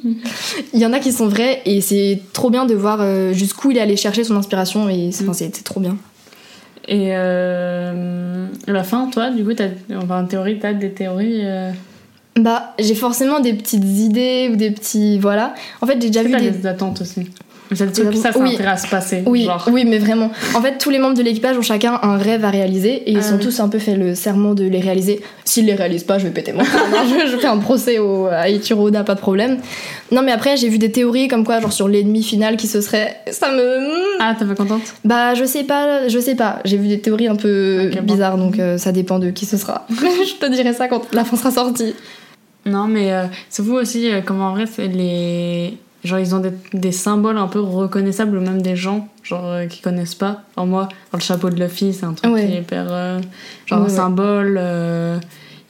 [0.73, 3.71] Il y en a qui sont vraies et c'est trop bien de voir euh, jusqu'où
[3.71, 5.97] il est allé chercher son inspiration et c'est enfin, c'est trop bien.
[6.91, 11.41] Et euh, la fin, toi, du coup, t'as, enfin, en théorie, t'as des théories.
[11.45, 11.71] euh,
[12.37, 15.19] Bah, j'ai forcément des petites idées ou des petits.
[15.19, 15.55] Voilà.
[15.83, 16.51] En fait, j'ai déjà vu des.
[16.51, 17.29] des attentes aussi
[17.69, 18.55] Truc, ça, c'est Oui.
[18.55, 19.23] intérêt à se passer.
[19.27, 19.69] Oui, genre.
[19.71, 20.31] oui, mais vraiment.
[20.55, 23.19] En fait, tous les membres de l'équipage ont chacun un rêve à réaliser et ils
[23.19, 23.41] Ah oui.
[23.41, 25.21] tous un peu fait le serment de les réaliser.
[25.45, 28.49] S'ils les réalisent pas, je vais péter mon je, je fais un procès au, à
[28.49, 29.59] Ichiro Oda, pas de problème.
[30.11, 32.81] Non, mais après, j'ai vu des théories comme quoi, genre sur l'ennemi final qui se
[32.81, 33.17] serait.
[33.31, 34.19] Ça me.
[34.21, 34.83] Ah, t'es pas contente?
[35.05, 36.61] Bah, je sais pas, je sais pas.
[36.65, 38.15] J'ai vu des théories un peu bon.
[38.15, 39.87] bizarres, donc euh, ça dépend de qui ce sera.
[39.91, 41.95] je te dirai ça quand la fin sera sortie.
[42.67, 45.75] Non, mais euh, c'est vous aussi, euh, comment en vrai, c'est les.
[46.05, 49.81] Genre, ils ont des, des symboles un peu reconnaissables, même des gens, genre, euh, qui
[49.81, 50.43] connaissent pas.
[50.55, 52.47] Enfin, moi, dans le chapeau de Luffy, c'est un truc Ouais.
[52.47, 52.87] qui est hyper.
[52.89, 53.19] euh,
[53.67, 53.97] genre, Ouais, un ouais.
[53.97, 54.57] symbole.
[54.61, 55.19] euh,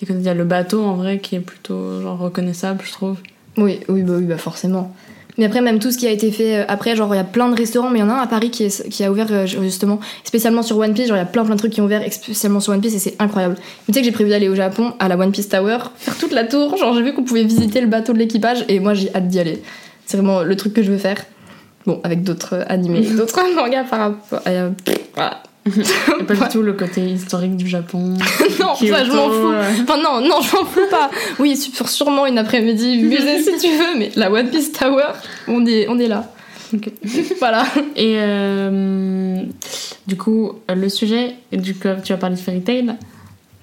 [0.02, 3.16] il y a le bateau, en vrai, qui est plutôt, genre, reconnaissable, je trouve.
[3.56, 4.94] Oui, oui, bah oui, bah forcément.
[5.38, 7.24] Mais après, même tout ce qui a été fait euh, après, genre, il y a
[7.24, 9.10] plein de restaurants, mais il y en a un à Paris qui, est, qui a
[9.10, 11.06] ouvert justement, spécialement sur One Piece.
[11.08, 12.94] Genre, il y a plein plein de trucs qui ont ouvert spécialement sur One Piece
[12.94, 13.54] et c'est incroyable.
[13.56, 16.16] Mais tu sais que j'ai prévu d'aller au Japon, à la One Piece Tower, faire
[16.18, 16.76] toute la tour.
[16.76, 19.38] Genre, j'ai vu qu'on pouvait visiter le bateau de l'équipage et moi, j'ai hâte d'y
[19.40, 19.62] aller.
[20.08, 21.22] C'est vraiment le truc que je veux faire.
[21.86, 24.40] Bon, avec d'autres animés, d'autres mangas par rapport.
[24.46, 24.70] euh,
[25.14, 25.42] voilà.
[25.66, 28.14] Et pas du tout le côté historique du Japon.
[28.60, 29.52] Non, Kyoto, ça, je m'en fous.
[29.52, 29.62] euh.
[29.82, 31.10] Enfin, non, non, je m'en fous pas.
[31.38, 35.04] Oui, sur sûrement une après-midi musée si tu veux, mais la One Piece Tower,
[35.46, 36.24] on est, on est là.
[36.74, 36.90] Ok.
[37.38, 37.64] Voilà.
[37.96, 39.42] Et euh,
[40.06, 42.88] du coup, le sujet, du coup, tu as parlé de Fairy Tail.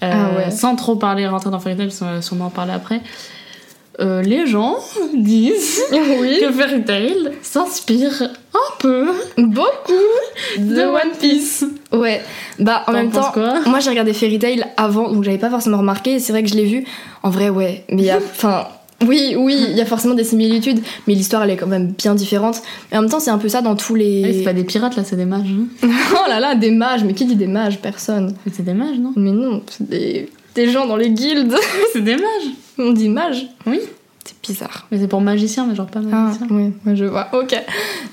[0.04, 0.52] Euh, Ah ouais.
[0.52, 3.02] Sans trop parler, rentrer dans Fairy Tail, parce qu'on va sûrement en parler après.
[4.02, 4.76] Euh, les gens
[5.14, 6.40] disent Oui.
[6.42, 9.94] que Fairy Tail s'inspire un peu Beaucoup
[10.58, 11.64] de One Piece.
[11.94, 12.22] Ouais.
[12.60, 13.32] Bah, en même temps,
[13.66, 16.20] moi j'ai regardé Fairy Tail avant, donc j'avais pas forcément remarqué.
[16.20, 16.86] C'est vrai que je l'ai vu.
[17.24, 17.86] En vrai, ouais.
[17.90, 18.18] Mais il y a.
[18.36, 18.68] Enfin.
[19.06, 22.16] Oui, oui, il y a forcément des similitudes, mais l'histoire elle est quand même bien
[22.16, 22.62] différente.
[22.92, 24.34] Mais en même temps, c'est un peu ça dans tous les.
[24.38, 25.50] c'est pas des pirates là, c'est des mages.
[25.84, 25.88] hein.
[26.14, 27.80] oh là là, des mages, mais qui dit des mages?
[27.82, 28.36] Personne.
[28.46, 29.12] Mais C'est des mages, non?
[29.18, 30.30] Mais non, c'est des...
[30.56, 31.56] des gens dans les guildes.
[31.92, 32.52] C'est des mages.
[32.80, 33.80] On dit mages Oui.
[34.28, 34.88] C'est bizarre.
[34.90, 36.48] Mais c'est pour magicien, mais genre pas Ah, magicien.
[36.50, 37.28] oui, ouais, je vois.
[37.34, 37.56] Ok.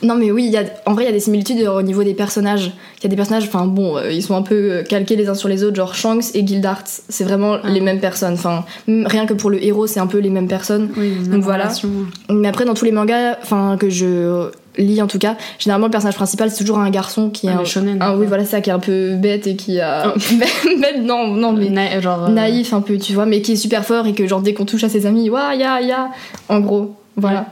[0.02, 2.12] Non, mais oui, y a, en vrai, il y a des similitudes au niveau des
[2.12, 2.70] personnages.
[2.98, 5.28] Il y a des personnages, enfin bon, euh, ils sont un peu euh, calqués les
[5.30, 6.82] uns sur les autres, genre Shanks et Gildart.
[6.86, 7.70] C'est vraiment Ah.
[7.70, 8.34] les mêmes personnes.
[8.34, 10.90] Enfin, rien que pour le héros, c'est un peu les mêmes personnes.
[10.98, 11.64] Oui, Donc voilà.
[11.64, 11.88] relation.
[12.28, 15.90] Mais après, dans tous les mangas, enfin, que je lis en tout cas, généralement, le
[15.90, 17.64] personnage principal, c'est toujours un garçon qui est Ah, un.
[17.64, 18.26] shonen, un- oui, quoi.
[18.28, 20.14] voilà, ça, qui est un peu bête et qui a.
[20.80, 21.68] Bête, non, non, mais.
[21.70, 24.26] Na- genre, euh, Naïf un peu, tu vois, mais qui est super fort et que,
[24.26, 26.10] genre, dès qu'on touche à ses amis, waouh, ya, ya.
[26.48, 27.46] En gros, voilà.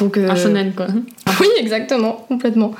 [0.00, 0.16] Donc.
[0.18, 0.86] euh, Un shonen, quoi.
[1.40, 2.72] oui, exactement, complètement.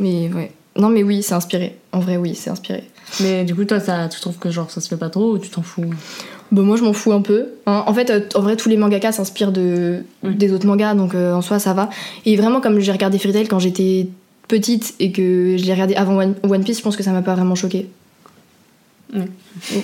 [0.00, 0.52] Mais ouais.
[0.76, 1.76] Non, mais oui, c'est inspiré.
[1.92, 2.84] En vrai, oui, c'est inspiré.
[3.20, 5.38] Mais du coup, toi, ça, tu trouves que genre ça se fait pas trop ou
[5.38, 5.90] tu t'en fous?
[6.50, 7.48] Bon, moi, je m'en fous un peu.
[7.66, 7.84] hein.
[7.86, 10.34] En fait, euh, en vrai, tous les mangakas s'inspirent de Oui.
[10.34, 11.90] des autres mangas, donc euh, en soi, ça va.
[12.24, 14.08] Et vraiment, comme j'ai regardé Fairy Tail quand j'étais
[14.48, 17.20] petite et que je l'ai regardé avant One, One Piece, je pense que ça m'a
[17.22, 17.88] pas vraiment choqué.
[19.14, 19.22] Oui.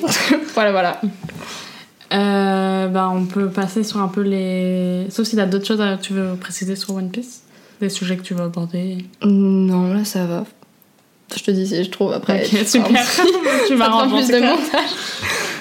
[0.54, 1.00] voilà, voilà.
[2.12, 5.06] Euh, bah, on peut passer sur un peu les.
[5.10, 5.96] Sauf s'il y a d'autres choses à...
[5.96, 7.42] tu veux préciser sur One Piece?
[7.80, 8.98] Des sujets que tu veux aborder?
[9.24, 10.44] Non, là ça va.
[11.36, 12.44] Je te dis si je trouve après.
[12.44, 13.04] Ok, super.
[13.66, 14.90] tu vas rendre plus de montage.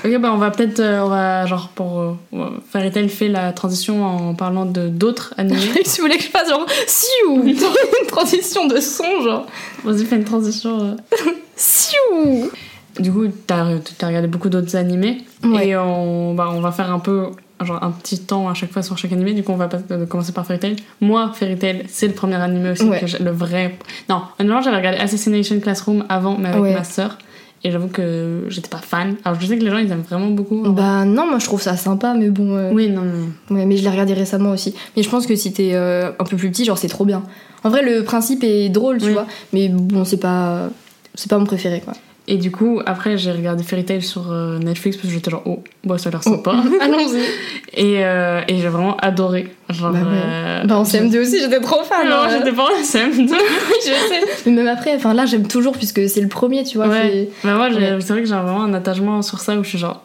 [0.06, 0.80] Ok, bah on va peut-être.
[0.82, 2.00] euh, on va, genre, pour.
[2.34, 5.62] Euh, Fairy Tail fait la transition en parlant de d'autres animés.
[5.86, 9.46] si vous voulez que je fasse genre siou une transition de son genre
[9.84, 10.80] Vas-y, fais une transition.
[10.82, 11.32] euh.
[11.56, 12.52] siou.
[13.00, 13.66] Du coup, t'as
[14.02, 15.24] as regardé beaucoup d'autres animés.
[15.44, 15.70] Ouais.
[15.70, 17.28] Et on, bah, on va faire un peu.
[17.62, 19.78] Genre un petit temps à chaque fois sur chaque animé, du coup on va pas-
[19.92, 20.76] euh, commencer par Fairy Tail.
[21.00, 23.00] Moi, Fairy Tail, c'est le premier animé aussi, Ouais.
[23.00, 23.78] que j'ai- le vrai.
[24.10, 26.74] Non, honnêtement, j'avais regardé Assassination Classroom avant, mais avec Ouais.
[26.74, 27.18] ma sœur.
[27.64, 29.16] Et j'avoue que j'étais pas fan.
[29.24, 30.64] Alors je sais que les gens ils aiment vraiment beaucoup.
[30.70, 32.58] Bah non, moi je trouve ça sympa, mais bon.
[32.58, 33.04] euh, Oui, non.
[33.50, 34.76] Ouais, mais je l'ai regardé récemment aussi.
[34.98, 37.24] Mais je pense que si t'es euh, un peu plus petit, genre c'est trop bien.
[37.64, 39.14] En vrai, le principe est drôle, tu Oui.
[39.14, 39.26] vois.
[39.54, 40.70] Mais bon, c'est pas,
[41.16, 41.94] c'est pas mon préféré, quoi.
[42.28, 45.44] Et du coup, après, j'ai regardé Fairy Tail sur euh, Netflix parce que j'étais genre,
[45.46, 46.52] oh, bon, ça a l'air sympa.
[46.82, 47.22] Allons-y.
[47.76, 49.48] Et, euh, et j'ai vraiment adoré.
[49.70, 50.06] Genre, Bah ouais.
[50.06, 52.08] euh, Bah en j'ai- CM2 aussi, j'étais trop fan.
[52.08, 52.28] Non, hein.
[52.30, 53.30] j'étais pas en CM2.
[53.32, 54.22] Oui, je sais.
[54.46, 56.88] Mais même après, enfin là, j'aime toujours puisque c'est le premier, tu vois.
[56.88, 57.30] Ouais.
[57.44, 57.98] Bah, moi, Ouais.
[58.00, 60.04] c'est vrai que j'ai vraiment un attachement sur ça où je suis genre,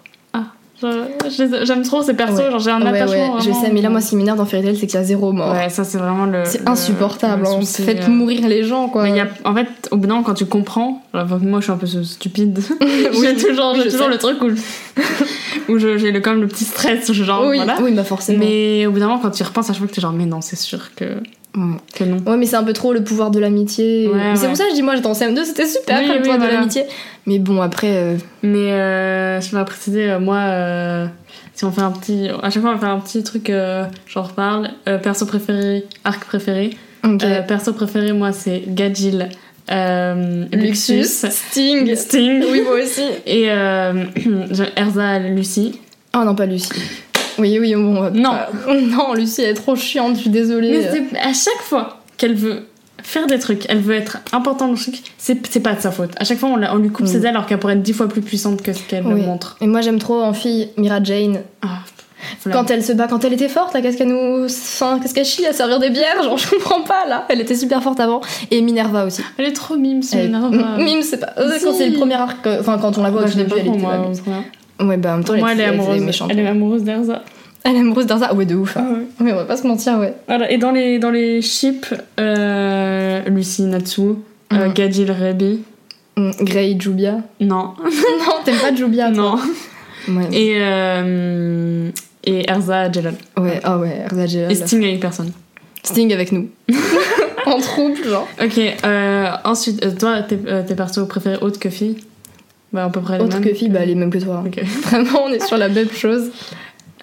[1.65, 2.51] j'aime trop ces persos, Ouais.
[2.51, 3.35] genre j'ai un Ouais, attachement.
[3.37, 3.65] ouais, je vraiment.
[3.65, 5.33] sais, mais là, moi, ce qui m'énerve dans Fairy Tail, c'est qu'il y a zéro
[5.33, 5.53] mort.
[5.53, 6.43] Ouais, ça, c'est vraiment le.
[6.45, 7.43] C'est le- insupportable.
[7.43, 7.61] le hein.
[7.65, 8.09] Faites euh.
[8.09, 9.03] mourir les gens, quoi.
[9.05, 11.61] Mais il y a, en fait, au bout d'un moment, quand tu comprends, alors, moi
[11.61, 14.13] je suis un peu stupide, j'ai Oui, toujours, oui, j'ai je toujours sais.
[14.13, 17.77] le truc où, je- où je- j'ai le, comme le petit stress, genre oui, voilà.
[17.83, 18.39] oui, bah forcément.
[18.41, 20.13] Mais au bout d'un moment, quand tu y repenses à chaque fois que t'es genre,
[20.13, 21.05] mais non, c'est sûr que.
[21.53, 22.19] Que non.
[22.27, 24.09] Ouais, mais c'est un peu trop le pouvoir de l'amitié.
[24.09, 24.49] Ouais, c'est ouais.
[24.49, 26.39] pour ça que je dis, moi, j'étais en CM2, c'était super, Oui, le oui, pouvoir
[26.39, 26.85] de l'amitié.
[27.27, 31.07] Mais bon, après, euh, Mais euh, je vais préciser, euh, moi, euh,
[31.55, 32.29] si on fait un petit.
[32.43, 33.53] À chaque fois, on va faire un petit truc,
[34.07, 34.71] j'en reparle.
[34.89, 36.77] Euh, perso préféré, arc préféré.
[37.47, 39.29] perso préféré, moi, c'est Gadjil,
[40.53, 41.95] Luxus, Sting.
[41.95, 42.45] Sting.
[42.51, 43.05] Oui, moi aussi.
[43.27, 43.45] Et
[44.77, 45.81] Erza, Lucie.
[46.17, 46.71] Oh non, pas Lucie.
[47.39, 47.97] Oui, oui, bon.
[47.97, 48.33] on va Non.
[48.69, 50.79] Non, Lucie, elle est trop chiante, je suis désolée.
[50.79, 52.67] Mais c'est à chaque fois qu'elle veut
[53.03, 55.91] faire des trucs, elle veut être importante dans le truc, c'est c'est pas de sa
[55.93, 56.11] faute.
[56.19, 57.09] À chaque fois, on, on lui coupe Mm.
[57.09, 59.23] ses ailes alors qu'elle pourrait être dix fois plus puissante que ce qu'elle Oui.
[59.23, 59.57] montre.
[59.61, 61.41] Et moi, j'aime trop en fille Mira Jane.
[61.63, 61.69] Ah.
[62.53, 64.45] Quand elle se bat, quand elle était forte, là, qu'est-ce qu'elle nous.
[64.47, 67.25] Enfin, qu'est-ce qu'elle chie à servir des bières Genre, je comprends pas, là.
[67.29, 68.21] Elle était super forte avant.
[68.51, 69.23] Et Minerva aussi.
[69.39, 70.77] Elle est trop mime, ce Elle- Minerva.
[70.79, 71.33] Mime, c'est pas.
[71.39, 71.65] euh, Si.
[71.65, 72.45] Quand c'est le premier arc.
[72.47, 74.11] euh, Enfin, quand on la voit Bah, au je l'ai elle était moi.
[74.81, 74.85] Au.
[74.87, 76.03] Ouais, bah en même temps, moi, elle, elle est amoureuse.
[76.03, 76.29] méchante.
[76.33, 77.23] Elle est amoureuse d'Erza.
[77.65, 78.33] Elle est amoureuse d'Arza.
[78.35, 78.77] Ouais, de ouf.
[78.77, 78.85] hein.
[78.89, 79.07] Ah ouais.
[79.21, 80.15] Mais on va pas se mentir, ouais.
[80.29, 84.01] Voilà, et dans les, dans les ships, euh, Lucie Natsu,
[84.53, 84.73] euh, Mhm.
[84.75, 85.61] Gadjil Rebi,
[86.17, 87.19] Mm, Grey Jubia.
[87.41, 89.37] non, non, t'aimes pas Jubia, toi
[90.09, 90.25] non, Ouais.
[90.33, 91.91] et, euh,
[92.25, 93.15] et Erza Jelal.
[93.37, 94.51] Ouais, ah ouais, Erza Jelal.
[94.53, 95.31] Et Sting avec personne.
[95.85, 96.49] Sting avec nous.
[97.47, 98.27] en trouble, genre.
[98.43, 101.97] Ok, euh, ensuite, euh, toi, tes, tes persos préférés autres que filles
[102.73, 103.45] Bah, à peu près les Autre mêmes.
[103.49, 104.43] que fille, bah les mêmes que toi.
[104.47, 104.63] Ok.
[104.85, 106.31] Vraiment, on est sur la même chose.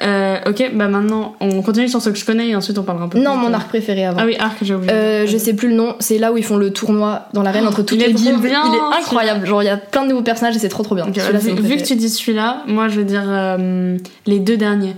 [0.03, 3.05] Euh, ok, bah maintenant, on continue sur ce que je connais et ensuite on parlera
[3.05, 4.19] un peu Non, plus mon de- arc préféré avant.
[4.21, 4.91] Ah oui, arc, j'ai oublié.
[4.91, 7.65] Euh, je sais plus le nom, c'est là où ils font le tournoi dans l'arène
[7.65, 8.39] entre toutes les guildes.
[8.43, 10.95] il est incroyable, genre il y a plein de nouveaux personnages et c'est trop trop
[10.95, 11.05] bien.
[11.05, 14.95] Vu, que tu dis celui-là, moi je vais dire euh, les deux derniers.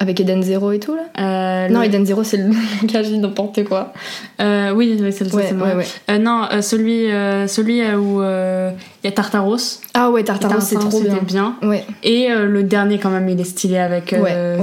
[0.00, 2.48] Avec Eden Zero et tout là Euh, Non, le- Eden Zero c'est le
[3.02, 3.92] dit n'importe quoi.
[4.40, 5.84] Euh, oui, c'est le Ouais, ouais, ouais.
[6.10, 7.06] Euh, non, celui,
[7.48, 9.56] celui où il y a Tartaros.
[9.94, 11.18] Ah ouais, Tartaros c'est trop bien.
[11.22, 11.56] bien.
[11.62, 11.84] Ouais.
[12.02, 14.14] Et le dernier, quand même, il est stylé avec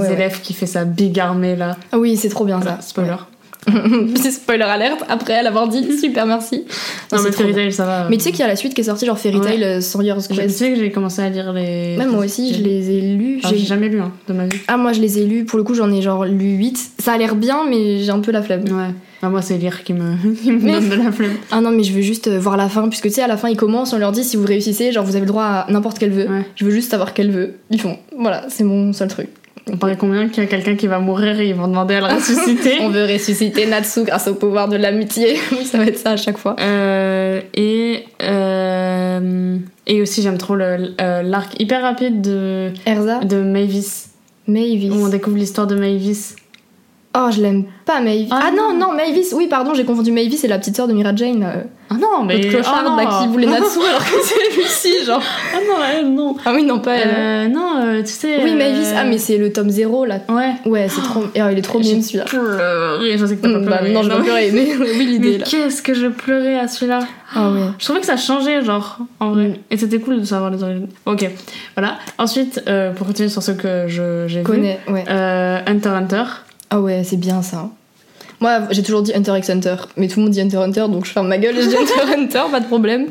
[0.02, 1.76] Zélef qui fait sa big armée là.
[1.92, 2.88] Ah oui, c'est trop bien Voilà, ça.
[2.88, 3.14] spoiler.
[4.16, 5.98] c'est spoiler alerte après l'avoir dit.
[6.00, 6.64] Super, merci.
[7.12, 7.52] Non, mais Fairy.
[7.54, 8.06] Tail, ça va.
[8.08, 9.44] Mais tu sais qu'il y a la suite qui est sortie, genre Fairy Ouais.
[9.46, 10.56] Tail euh, Sorcerer's Je Quest.
[10.58, 11.96] sais que j'ai commencé à lire les.
[11.96, 13.40] Même moi aussi, je les ai lus.
[13.44, 14.58] Ah, J'ai jamais lu hein, de ma vie.
[14.68, 16.78] Ah, moi je les ai lus, pour le coup j'en ai genre lu 8.
[16.98, 18.62] Ça a l'air bien, mais j'ai un peu la flemme.
[18.64, 18.94] Ouais.
[19.20, 21.32] Bah, moi, c'est lire qui me, qui me Mais- donne de la flemme.
[21.50, 23.36] Ah non, mais je veux juste euh, voir la fin, puisque tu sais, à la
[23.36, 25.66] fin ils commencent, on leur dit si vous réussissez, genre vous avez le droit à
[25.70, 26.26] n'importe quel vœu.
[26.28, 26.46] Ouais.
[26.54, 27.54] Je veux juste savoir quel vœu.
[27.70, 27.96] Ils font.
[28.16, 29.28] Voilà, c'est mon seul truc.
[29.72, 32.00] On paraît combien qu'il y a quelqu'un qui va mourir et ils vont demander à
[32.00, 32.78] le ressusciter.
[32.80, 35.38] On veut ressusciter Natsu grâce au pouvoir de l'amitié.
[35.52, 36.56] Oui, ça va être ça à chaque fois.
[36.60, 44.10] Euh, et, euh, et aussi, j'aime trop euh, l'arc hyper rapide de, Erza, de Mavis,
[44.46, 44.90] Mavis.
[44.90, 46.36] où on découvre l'histoire de Mavis.
[47.16, 48.28] Oh, je l'aime pas, Mavis.
[48.30, 49.32] Ah Ah, non, non, Mavis.
[49.34, 51.64] Oui, pardon, j'ai confondu Mavis et la petite sœur de Mira Jane.
[51.90, 52.36] Euh, Ah non, mais.
[52.38, 55.22] L'autre clochard ah là, qui voulait Natsu alors que c'est Lucie, genre.
[55.54, 56.36] Ah non, elle, non.
[56.44, 57.08] Ah oui, non, pas elle.
[57.14, 58.42] Euh, non, euh, tu sais.
[58.42, 58.88] Oui, euh, Mavis.
[58.96, 60.20] Ah, mais c'est le tome 0 là.
[60.28, 60.52] Ouais.
[60.66, 61.22] Ouais, c'est trop.
[61.26, 62.24] Oh, il est trop mignon celui-là.
[62.24, 63.16] pleuré.
[63.18, 63.92] Je sais que t'as pas Mm, bah, pleuré.
[63.92, 65.44] non, je vais pleurer, mais oui, l'idée là.
[65.48, 67.00] qu'est-ce que je pleurais à celui-là
[67.34, 67.60] Ah ouais.
[67.78, 69.48] Je trouvais que ça changeait, genre, en vrai.
[69.48, 69.54] Mm.
[69.70, 70.88] Et c'était cool de savoir les origines.
[71.06, 71.28] Ok,
[71.76, 71.96] voilà.
[72.18, 75.04] Ensuite, euh, pour continuer sur ce que j'ai vu, Connais, ouais.
[75.08, 76.24] euh, Hunter Hunter.
[76.70, 77.70] Ah ouais, c'est bien ça.
[78.40, 80.86] Moi, j'ai toujours dit Hunter x Hunter, mais tout le monde dit Hunter x Hunter,
[80.92, 83.06] donc je ferme ma gueule et je dis Hunter x Hunter, pas de problème.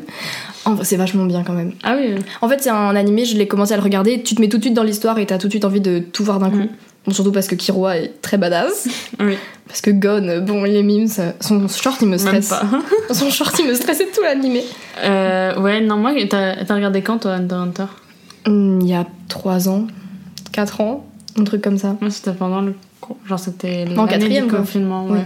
[0.64, 1.72] En vrai, c'est vachement bien quand même.
[1.82, 2.14] Ah oui.
[2.40, 4.56] En fait, c'est un animé, je l'ai commencé à le regarder, tu te mets tout
[4.58, 6.56] de suite dans l'histoire et t'as tout de suite envie de tout voir d'un coup.
[6.56, 6.68] Mhm.
[7.06, 8.88] Bon, surtout parce que Kiroi est très badass.
[9.20, 9.36] Oui.
[9.66, 12.48] Parce que Gon, bon, les memes, ça- son short il me Même stresse.
[12.48, 12.62] pas.
[13.14, 14.62] Son short il me stressait tout l'animé.
[15.04, 17.92] Euh, ouais, non, moi, t'as regardé quand toi, Hunter x Hunter?
[18.46, 19.86] Hmm, Il y a 3 ans,
[20.52, 21.04] 4 ans,
[21.38, 21.96] un truc comme ça.
[22.00, 22.74] Moi, c'était pendant le.
[23.26, 24.60] Genre, c'était En quatrième, du quoi.
[24.60, 25.18] confinement, ouais.
[25.18, 25.24] Oui.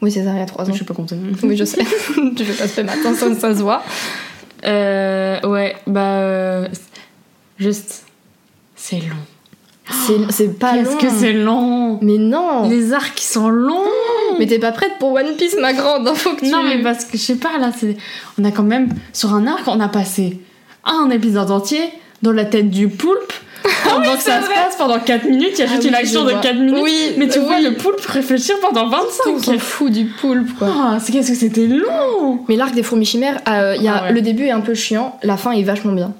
[0.00, 0.72] Oui, c'est ça, il y a 3 ans.
[0.72, 1.16] Je sais pas compter.
[1.42, 1.84] Oui, je sais.
[2.36, 3.82] tu fais pas ce matin, ça, ça se voit.
[4.64, 6.00] Euh, ouais, bah.
[6.00, 6.68] euh,
[7.58, 8.04] juste.
[8.76, 9.16] C'est long.
[10.06, 10.82] C'est- C'est pas long.
[10.84, 11.98] Qu'est-ce que c'est long?
[12.02, 13.82] Mais non Les arcs, ils sont longs
[14.38, 16.50] Mais t'es pas prête pour One Piece, ma grande hein, Faut que tu...
[16.50, 17.96] Non, mais parce que je sais pas, là, c'est.
[18.38, 18.90] On a quand même.
[19.12, 20.40] Sur un arc, on a passé
[20.84, 21.90] un épisode entier
[22.22, 23.32] dans la tête du poulpe.
[23.84, 25.88] Pendant que ça c'est se passe pendant 4 minutes, il y a Ah juste oui,
[25.88, 26.40] une action de vois.
[26.40, 26.80] 4 minutes.
[26.82, 27.64] Oui, mais tu euh, vois oui.
[27.64, 29.22] le poulpe réfléchir pendant 25.
[29.28, 30.68] On s'en fout du poulpe, quoi.
[30.70, 33.96] Ah, c'est qu'est-ce que c'était long Mais l'arc des fourmis chimères, euh, il y a,
[33.96, 34.12] Ah ouais.
[34.12, 36.12] le début est un peu chiant, la fin est vachement bien.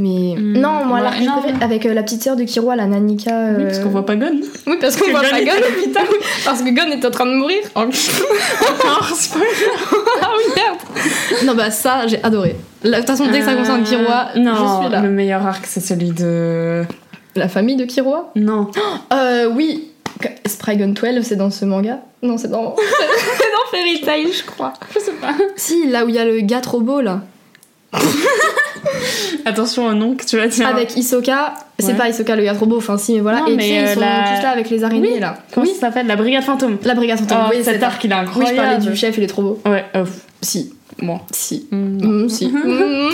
[0.00, 1.32] Mais Hmm, non, moi ouais, non.
[1.40, 3.32] préféré avec euh, la petite sœur de Kiroi, la Nanika.
[3.56, 4.40] Oui, parce euh, qu'on voit pas Gon.
[4.68, 6.00] Oui, parce qu'on voit pas Gon à
[6.44, 7.58] parce que Gon est en train de mourir.
[7.74, 7.92] Encore
[9.16, 9.46] spoiler.
[10.22, 10.78] ah oui, merde.
[11.46, 12.54] Non, bah ça, j'ai adoré.
[12.84, 15.00] De toute façon, dès que ça concerne Kiroi, Euh, non, je suis là.
[15.02, 16.84] le meilleur arc, c'est celui de.
[17.34, 18.70] La famille de Kiroi Non.
[19.12, 19.90] Euh, oui.
[20.46, 21.98] Sprite 12, c'est dans ce manga?
[22.22, 22.74] Non, c'est dans.
[23.38, 24.72] c'est dans Fairy Tail, je crois.
[24.94, 25.34] Je sais pas.
[25.56, 27.20] Si, là où il y a le gars trop beau, là.
[29.44, 30.66] Attention au nom que tu vas dire.
[30.66, 31.54] Avec Hisoka.
[31.78, 31.94] C'est Ouais.
[31.94, 33.40] pas Hisoka le gars trop beau, enfin si, mais voilà.
[33.40, 35.20] Non, et mais, tu sais, ils euh, sont la- tous là avec les araignées, Oui.
[35.20, 35.38] là.
[35.54, 36.06] Comment oui, ça s'appelle?
[36.06, 36.76] La Brigade Fantôme.
[36.84, 37.38] la brigade fantôme.
[37.46, 38.56] Oh, oui, cet arc, il est Oui, incroyable.
[38.56, 39.60] je parlais du chef, il est trop beau.
[39.66, 40.04] Ouais, euh,
[40.42, 40.72] Si.
[41.00, 41.20] moi.
[41.32, 41.66] Si.
[41.70, 42.24] Mm.
[42.24, 42.48] Mm, si.
[42.52, 43.10] Mm.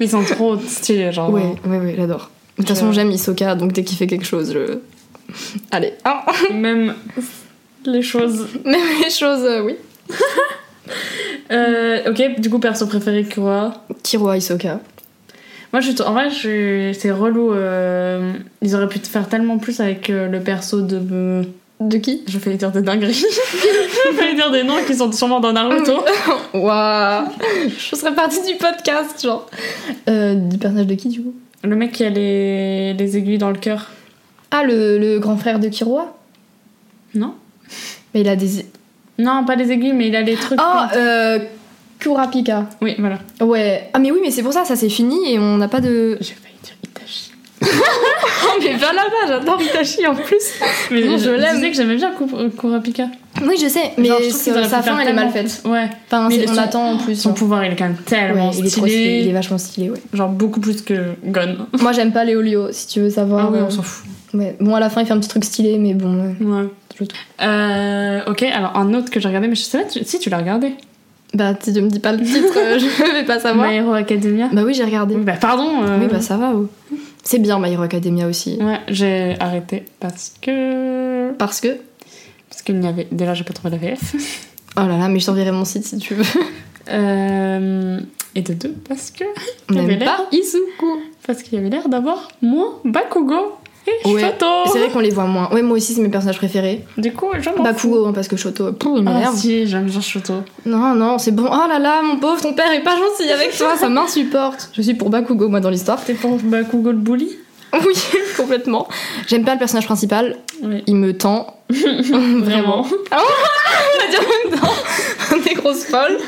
[0.00, 1.30] Mais ils sont trop stylés, genre.
[1.30, 2.30] Ouais, ouais, ouais, j'adore.
[2.58, 4.78] De toute façon, j'aime Hisoka, donc dès qu'il fait quelque chose, je.
[5.70, 5.94] Allez.
[6.04, 6.24] Ah.
[6.52, 6.94] Même
[7.86, 8.48] les choses.
[8.64, 9.76] Même les choses, euh, oui.
[11.50, 13.72] Euh, ok, du coup, perso préféré, quoi?
[14.02, 14.80] Kiroi Hisoka.
[15.72, 17.52] Moi, je, en vrai, je, c'est relou.
[17.52, 21.00] euh, ils auraient pu te faire tellement plus avec euh, le perso de.
[21.12, 21.42] euh,
[21.80, 23.12] De qui je vais dire des dingueries.
[24.12, 25.92] je vais dire des noms qui sont sûrement dans Naruto.
[26.54, 27.26] Waouh
[27.78, 29.48] Je serais partie du podcast, genre.
[30.08, 33.50] Euh, du personnage de qui, du coup Le mec qui a les, les aiguilles dans
[33.50, 33.90] le cœur.
[34.50, 36.16] Ah, le, le grand frère de Kiroi
[37.14, 37.34] Non
[38.14, 38.64] Mais il a des.
[39.18, 40.58] Non, pas les aiguilles, mais il a les trucs.
[40.62, 41.38] Ah, euh.
[41.98, 42.66] Kurapika.
[42.80, 43.18] Oui, voilà.
[43.40, 43.90] Ouais.
[43.92, 46.16] Ah, mais oui, mais c'est pour ça, ça c'est fini et on n'a pas de.
[46.20, 47.32] J'ai failli dire Itachi.
[48.50, 50.36] Oh, mais va là-bas, j'adore Itachi en plus.
[50.90, 51.56] Mais Non, je, je l'aime.
[51.56, 53.06] disais que j'aimais bien Ku- Kurapika.
[53.44, 55.62] Oui, je sais, mais Genre, je sa, sa fin elle est mal faite.
[55.64, 55.88] Ouais.
[56.06, 57.14] Enfin, Mais on son- attend en plus.
[57.20, 59.20] Son pouvoir, il est quand même tellement Ouais, il est trop stylé.
[59.22, 60.00] il est vachement stylé, ouais.
[60.14, 61.56] Genre beaucoup plus que Gon.
[61.80, 63.46] Moi j'aime pas Léolio, si tu veux savoir.
[63.46, 64.06] Ah ouais, euh, on s'en fout.
[64.34, 64.56] ouais.
[64.60, 66.14] Bon, à la fin il fait un petit truc stylé, mais bon.
[66.40, 66.46] ouais.
[66.46, 66.68] Ouais.
[67.42, 70.30] Euh, ok, alors un autre que j'ai regardé, mais je sais pas tu- si tu
[70.30, 70.72] l'as regardé.
[71.34, 73.68] Bah, si tu me dis pas le titre, euh, je vais pas savoir.
[73.68, 74.48] My Hero Academia.
[74.52, 75.14] Bah oui, j'ai regardé.
[75.14, 75.82] Oui, bah pardon.
[75.84, 76.52] euh, Oui, bah ça va.
[76.54, 76.68] oh.
[77.22, 78.56] C'est bien My Hero Academia aussi.
[78.60, 81.32] Ouais, j'ai arrêté parce que.
[81.32, 81.76] Parce que?
[82.48, 83.06] Parce qu'il n'y avait.
[83.12, 84.14] Déjà, j'ai pas trouvé la VF.
[84.76, 86.24] Oh là là, mais je t'enverrai mon site si tu veux.
[86.90, 88.00] Euh,
[88.34, 89.24] Et de deux, parce que.
[89.70, 90.86] On n'aime pas Izuku.
[91.26, 93.57] Parce qu'il y avait l'air d'avoir moins Bakugo
[94.04, 94.34] Ouais.
[94.72, 95.48] C'est vrai qu'on les voit moins.
[95.52, 96.84] Ouais, moi aussi, c'est mes personnages préférés.
[96.96, 97.62] Du coup, fous.
[97.62, 99.36] Bakugo, hein, parce que Shoto, il Ah m'énerve.
[99.36, 100.34] si, j'aime bien Shoto.
[100.66, 101.46] Non, non, c'est bon.
[101.50, 104.70] Oh là là, mon pauvre, ton père est pas gentil avec toi, ça m'insupporte.
[104.74, 106.02] Je suis pour Bakugo, moi, dans l'histoire.
[106.04, 107.30] T'es pour Bakugo le bully?
[107.86, 107.94] Oui,
[108.36, 108.88] complètement.
[109.26, 110.82] J'aime pas le personnage principal, Oui.
[110.86, 111.54] il me tend.
[111.70, 112.86] Vraiment.
[113.10, 114.20] Ah on va dire
[114.50, 115.46] même temps.
[115.50, 116.18] Est grosses folles.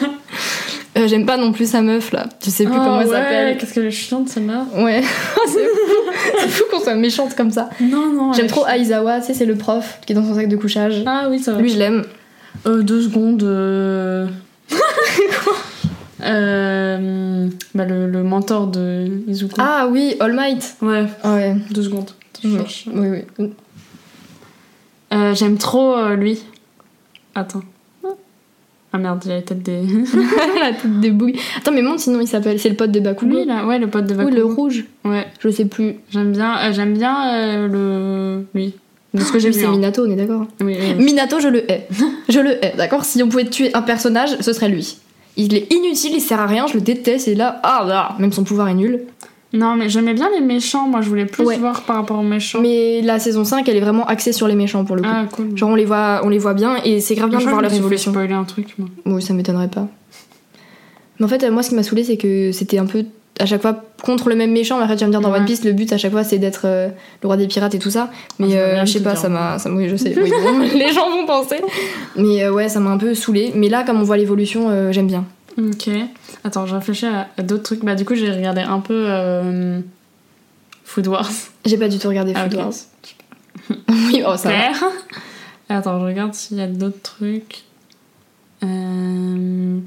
[0.99, 2.27] Euh, J'aime pas non plus sa meuf là.
[2.45, 3.59] Je sais plus Ah comment elle ouais, s'appelle.
[3.59, 5.03] Qu'est-ce qu'elle est chiante celle-là Ouais,
[5.47, 6.49] c'est fou.
[6.49, 7.71] Fou qu'on soit méchante comme ça.
[7.81, 8.33] Non, non.
[8.33, 8.67] J'aime trop.
[8.67, 11.03] Aizawa, tu sais, c'est le prof qui est dans son sac de couchage.
[11.07, 11.61] Ah oui, ça va.
[11.61, 12.05] Lui, je l'aime.
[12.67, 13.43] Euh, deux secondes.
[13.45, 14.27] Euh...
[15.45, 15.55] Quoi
[16.25, 19.55] euh, bah, le, le mentor de Izuku.
[19.59, 20.77] Ah oui, All Might.
[20.83, 21.57] Ouais, Ah ouais.
[21.71, 22.11] deux secondes.
[22.43, 22.85] Je Oui, cherche.
[22.93, 23.09] oui.
[23.39, 23.53] oui.
[25.13, 26.43] Euh, J'aime trop euh, lui.
[27.35, 27.63] Attends.
[28.93, 29.83] Ah merde, j'ai la tête des.
[30.61, 31.37] la tête des bouilles.
[31.59, 32.59] Attends, mais montre sinon il s'appelle.
[32.59, 33.37] C'est le pote de Bakugo.
[33.39, 34.37] lui là, ouais, le pote de Oui, Bakugo.
[34.37, 34.85] le rouge.
[35.05, 35.97] Ouais, Je sais plus.
[36.11, 38.45] j'aime bien, euh, j'aime bien euh, le.
[38.55, 38.75] Lui.
[39.15, 39.61] De ce que j'ai Lui, vu.
[39.63, 39.69] c'est.
[39.69, 40.47] Minato, on est d'accord.
[40.61, 41.05] Oui, oui, oui.
[41.05, 41.87] Minato, je le hais.
[42.29, 44.97] Je le hais, d'accord Si on pouvait tuer un personnage, ce serait lui.
[45.37, 48.33] Il est inutile, il sert à rien, je le déteste, et là, ah là, même
[48.33, 49.01] son pouvoir est nul.
[49.53, 50.87] Non, mais j'aimais bien les méchants.
[50.87, 51.57] Moi, je voulais plus Ouais.
[51.59, 52.61] voir par rapport aux méchants.
[52.61, 55.09] Mais la saison 5, elle est vraiment axée sur les méchants pour le coup.
[55.11, 55.57] Ah, cool.
[55.57, 57.61] Genre, on les voit, on les voit bien, et c'est grave bien Je de voir
[57.61, 58.13] leur je fait évolution.
[58.13, 58.89] spoiler un truc, moi.
[59.07, 59.89] Oui, ça m'étonnerait pas.
[61.19, 63.05] Mais en fait, moi, ce qui m'a saoulé, c'est que c'était un peu
[63.39, 64.77] à chaque fois contre le même méchant.
[64.77, 65.39] Mais après, tu vas me dire dans Ouais.
[65.39, 66.89] One Piece, le but à chaque fois c'est d'être euh,
[67.23, 68.11] le roi des pirates et tout ça.
[68.39, 69.59] Mais veut euh, je sais pas, ça m'a.
[69.59, 70.15] ça- Oui, je sais.
[70.23, 71.57] Oui, bon, les gens vont penser.
[72.17, 73.53] Mais euh, ouais, ça m'a un peu saoulé.
[73.55, 75.25] Mais là, comme on voit l'évolution, euh, j'aime bien.
[75.59, 75.91] Ok.
[76.45, 77.85] Attends, je réfléchis à, à d'autres trucs.
[77.85, 79.81] Bah, du coup, j'ai regardé un peu euh,
[80.85, 81.31] Food Wars.
[81.65, 82.55] J'ai pas du tout regardé Ah, Food.
[82.55, 82.73] Wars.
[83.89, 84.55] oui, oh, ça va.
[84.57, 84.85] Claire.
[85.69, 87.65] Attends, je regarde s'il y a d'autres trucs.
[88.65, 89.79] Euh...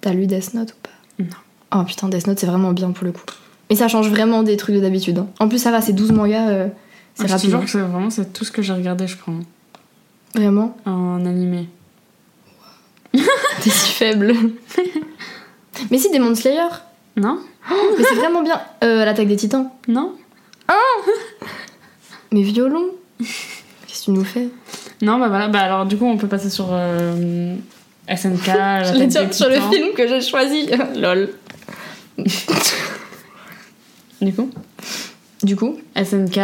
[0.00, 1.24] T'as lu Death Note ou pas?
[1.24, 1.80] Non.
[1.80, 3.22] Oh putain, Death Note c'est vraiment bien pour le coup.
[3.70, 5.18] Mais ça change vraiment des trucs de d'habitude.
[5.18, 5.26] hein.
[5.40, 6.68] En plus, ça va, c'est 12 mangas, euh,
[7.14, 7.50] c'est Je te rapide.
[7.50, 9.34] jure que c'est vraiment c'est tout ce que j'ai regardé, je crois,
[10.34, 11.68] Vraiment, en animé.
[13.62, 14.34] t'es si faible.
[15.90, 16.68] Mais si, Demon Slayer
[17.16, 17.38] Non
[17.70, 18.60] Mais c'est vraiment bien.
[18.84, 19.70] Euh, L'attaque des titans.
[19.86, 20.14] Non
[22.32, 24.48] Mais violon Qu'est-ce que tu nous fais?
[25.00, 25.48] Non, bah voilà.
[25.48, 27.54] Bah alors, du coup, on peut passer sur euh,
[28.08, 28.44] SNK.
[28.46, 30.68] Je des dire sur le film que j'ai choisi.
[30.96, 31.30] Lol.
[34.20, 34.50] Du coup?
[35.42, 36.34] Du coup, SNK.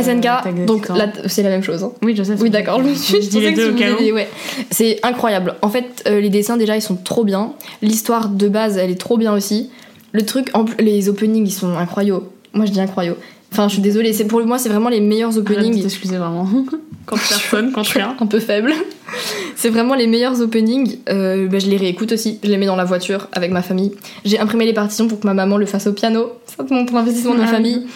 [0.00, 1.82] SNK, des donc là, c'est la même chose.
[1.82, 1.92] hein.
[2.02, 2.34] Oui, je sais.
[2.40, 4.04] Oui, d'accord, je me suis Je dis les deux tu au cas voulais où.
[4.04, 4.28] des- ouais.
[4.70, 5.56] C'est incroyable.
[5.62, 7.52] En fait, euh, les dessins, déjà, ils sont trop bien.
[7.82, 9.70] L'histoire de base, elle est trop bien aussi.
[10.12, 12.20] Le truc, en les openings, ils sont incroyables.
[12.52, 13.16] Moi, je dis incroyables.
[13.52, 15.80] Enfin, je suis désolée, c'est pour moi, c'est vraiment les meilleurs openings.
[15.82, 16.46] t'excuser vraiment.
[17.06, 18.16] Contre personne, contre rien.
[18.18, 18.72] un peu faible.
[19.56, 20.98] C'est vraiment les meilleurs openings.
[21.10, 22.38] Euh, bah, je les réécoute aussi.
[22.42, 23.92] Je les mets dans la voiture avec ma famille.
[24.24, 26.32] J'ai imprimé les partitions pour que ma maman le fasse au piano.
[26.56, 27.86] Ça te montre l'investissement de ma famille.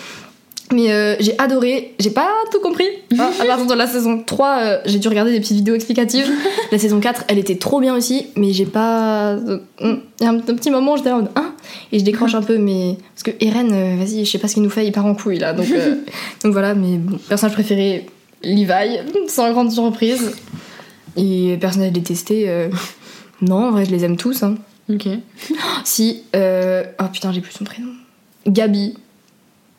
[0.73, 1.95] Mais euh, j'ai adoré.
[1.99, 2.85] J'ai pas tout compris.
[3.19, 3.31] hein.
[3.41, 6.31] à partir de la saison 3, euh, j'ai dû regarder des petites vidéos explicatives.
[6.73, 8.27] la saison 4, elle était trop bien aussi.
[8.37, 9.33] Mais j'ai pas.
[9.33, 11.31] euh, Il y a un, petit moment, j'étais en mode.
[11.37, 11.55] Hein?
[11.93, 12.59] Et je décroche un peu.
[12.59, 12.97] Mais.
[13.15, 14.87] Parce que Eren, euh, vas-y, je sais pas ce qu'il nous fait.
[14.87, 15.53] Il part en couille là.
[15.55, 15.67] Donc,
[16.45, 16.75] donc voilà.
[16.75, 18.07] Mais bon, personnage préféré,
[18.43, 18.99] Levi.
[19.29, 20.33] Sans grande surprise.
[21.17, 22.69] Et personnage détesté,
[23.41, 24.43] non, en vrai, je les aime tous.
[24.43, 24.57] Hein.
[24.93, 25.07] Ok.
[25.85, 27.89] Si, oh putain, j'ai plus son prénom.
[28.47, 28.95] Gabi.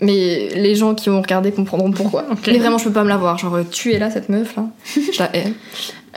[0.01, 2.25] Mais les gens qui ont regardé comprendront pourquoi.
[2.47, 3.37] Mais vraiment, je peux pas me la voir.
[3.37, 4.63] Genre, tu es là, cette meuf là.
[5.13, 5.53] Je la hais.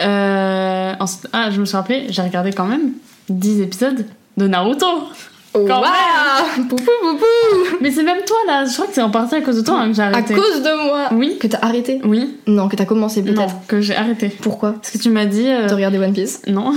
[0.00, 2.92] Euh, ensuite- ah, je me suis rappelé, j'ai regardé quand même
[3.28, 4.86] 10 épisodes de Naruto.
[5.54, 9.34] Quand Waouh Poupou, poupou Mais c'est même toi là, je crois que c'est en partie
[9.34, 10.32] à cause de toi hein, que j'ai À arrêté.
[10.32, 11.36] cause de moi Oui.
[11.38, 12.38] Que t'as arrêté Oui.
[12.46, 13.66] Non, que t'as commencé Non, peut-être.
[13.68, 14.28] que j'ai arrêté.
[14.40, 15.46] Pourquoi Parce que tu m'as dit.
[15.46, 16.72] euh, De regarder One Piece Non.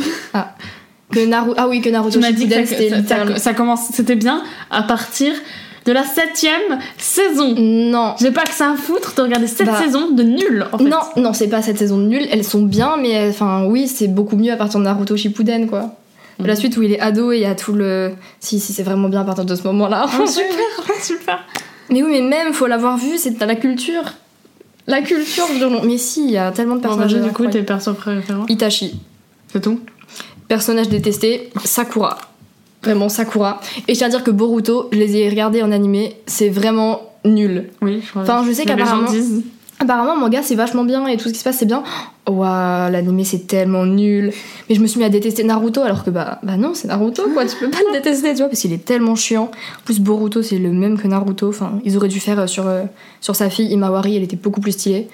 [1.10, 1.54] Que Naruto.
[1.58, 2.76] Ah oui, que Naruto Tu m'as dit que ça,
[3.08, 5.32] ça- ça commence, c'était bien à partir
[5.86, 7.54] de la septième saison.
[7.58, 8.16] Non.
[8.20, 9.80] J'ai pas que ça à foutre de regarder cette Bah.
[9.84, 10.84] saison de nul en fait.
[10.86, 12.28] Non, non, c'est pas cette saison nulle.
[12.32, 15.68] Elles sont bien, mais euh, enfin, oui, c'est beaucoup mieux à partir de Naruto Shippuden,
[15.68, 15.96] quoi.
[16.40, 16.48] Mhm.
[16.48, 18.12] La suite où il est ado et il y a tout le.
[18.40, 20.06] Si, si, c'est vraiment bien à partir de ce moment-là.
[20.08, 21.40] Ah, super, super.
[21.90, 24.04] mais oui, mais même, faut l'avoir vu, c'est dans la culture.
[24.88, 25.82] La culture, violon.
[25.84, 27.14] Mais si, il y a tellement de Bon, personnages.
[27.16, 28.46] vas-y, du coup, tes persos préférents.
[28.48, 29.00] Itachi,
[29.52, 29.80] C'est tout?
[30.48, 32.18] Personnage détesté, Sakura.
[32.86, 33.60] Vraiment Sakura.
[33.88, 37.02] Et je tiens à dire que Boruto, je les ai regardés en animé, c'est vraiment
[37.26, 37.70] nul.
[37.82, 38.22] Oui, je crois.
[38.22, 39.08] Enfin, je sais qu'apparemment-.
[39.78, 41.84] Apparemment, manga c'est vachement bien et tout ce qui se passe c'est bien.
[42.28, 44.32] Waouh, l'animé c'est tellement nul.
[44.70, 47.24] Mais je me suis mis à détester Naruto alors que bah, bah non, c'est Naruto
[47.34, 49.52] quoi, tu peux pas le détester, tu vois, parce qu'il est tellement chiant.
[49.52, 51.50] En plus, Boruto c'est le même que Naruto.
[51.50, 52.84] Enfin, ils auraient dû faire euh, sur, euh,
[53.20, 55.10] sur sa fille Imawari, elle était beaucoup plus stylée.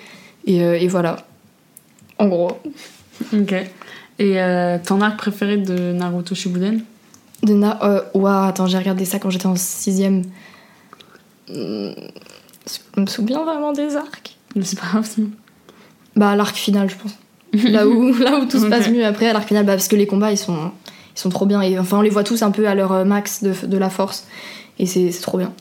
[0.45, 1.17] Et, euh, et voilà.
[2.19, 2.51] En gros.
[3.33, 3.53] Ok.
[4.19, 6.81] Et euh, ton arc préféré de Naruto Shippuden?
[7.43, 7.79] De Na.
[7.83, 8.01] Euh,
[8.47, 10.23] attends, j'ai regardé ça quand j'étais en 6ème.
[11.47, 11.93] Je
[12.97, 14.37] me souviens vraiment des arcs.
[14.55, 15.05] Mais c'est pas grave.
[15.09, 15.29] sinon.
[16.15, 17.15] Bah, l'arc final, je pense.
[17.69, 19.95] là, où, là où tout se passe mieux après, à l'arc final, bah, parce que
[19.95, 20.71] les combats, ils sont,
[21.15, 21.61] ils sont trop bien.
[21.61, 23.89] Et enfin, on les voit tous un peu à leur euh, max de, de la
[23.89, 24.25] force.
[24.79, 25.51] Et c'est trop bien.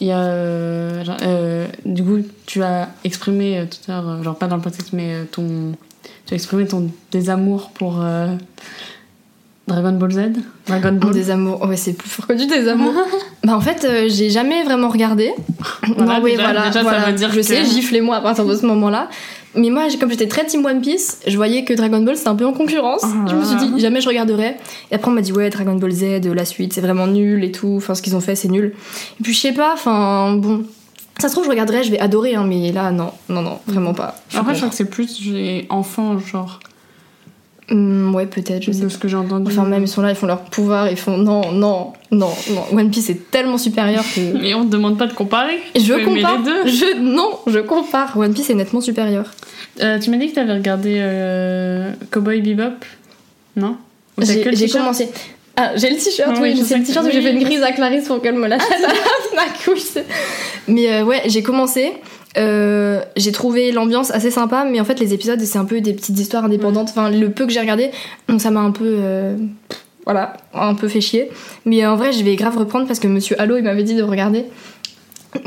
[0.00, 0.18] Il y a.
[0.20, 4.56] euh, euh, du coup, tu as exprimé euh, tout à l'heure, euh, genre pas dans
[4.56, 5.72] le podcast, mais ton.
[6.26, 8.02] Tu as exprimé ton désamour pour
[9.66, 10.20] Dragon Ball Z
[10.66, 11.62] Dragon Ball Des amours.
[11.66, 12.92] Ouais, c'est plus fort que du désamour.
[13.44, 15.32] bah, en fait, euh, j'ai jamais vraiment regardé.
[15.96, 17.06] Voilà, oui, déjà- déjà, ça voilà.
[17.06, 19.08] veut dire Je que- sais, giflez-moi à partir de ce moment-là.
[19.56, 22.34] Mais moi, comme j'étais très team One Piece, je voyais que Dragon Ball c'était un
[22.34, 23.02] peu en concurrence.
[23.04, 24.56] Oh là je me suis dit, jamais je regarderai.
[24.90, 27.52] Et après, on m'a dit, ouais, Dragon Ball Z, la suite, c'est vraiment nul et
[27.52, 27.74] tout.
[27.76, 28.74] Enfin, ce qu'ils ont fait, c'est nul.
[29.20, 30.64] Et puis, je sais pas, enfin, bon.
[31.20, 33.94] Ça se trouve, je regarderai, je vais adorer, hein, mais là, non, non, non, vraiment
[33.94, 34.16] pas.
[34.28, 36.58] Je Après, je crois que c'est plus j'ai enfant, genre,
[37.70, 39.50] Hum, ouais, peut-être, je sais de ce que j'ai entendu.
[39.50, 42.78] Enfin, même ils sont là, ils font leur pouvoir, ils font non, non, non, non.
[42.78, 44.38] One Piece est tellement supérieur que.
[44.38, 45.58] Mais on te demande pas de comparer.
[45.74, 46.38] Je compare.
[46.38, 46.66] les deux.
[46.66, 48.18] Je, non, je compare.
[48.18, 49.30] One Piece est nettement supérieur.
[49.80, 52.84] Euh, tu m'as dit que t'avais regardé euh, Cowboy Bebop
[53.56, 53.78] Non?
[54.18, 55.08] J'ai commencé.
[55.56, 57.70] Ah, j'ai le t-shirt, Ah oui, sais le t-shirt où j'ai fait une grise à
[57.72, 60.04] Clarisse pour qu'elle me la Fnac, oui, c'est-
[60.68, 61.92] Mais euh, ouais, j'ai commencé.
[62.36, 65.92] euh, j'ai trouvé l'ambiance assez sympa, mais en fait, les épisodes, c'est un peu des
[65.92, 66.88] petites histoires indépendantes.
[66.90, 67.90] Enfin, le peu que j'ai regardé,
[68.28, 68.84] donc ça m'a un peu.
[68.98, 69.36] euh,
[70.06, 71.30] Voilà, un peu fait chier.
[71.64, 74.02] Mais en vrai, je vais grave reprendre parce que Monsieur Allo, il m'avait dit de
[74.02, 74.46] regarder.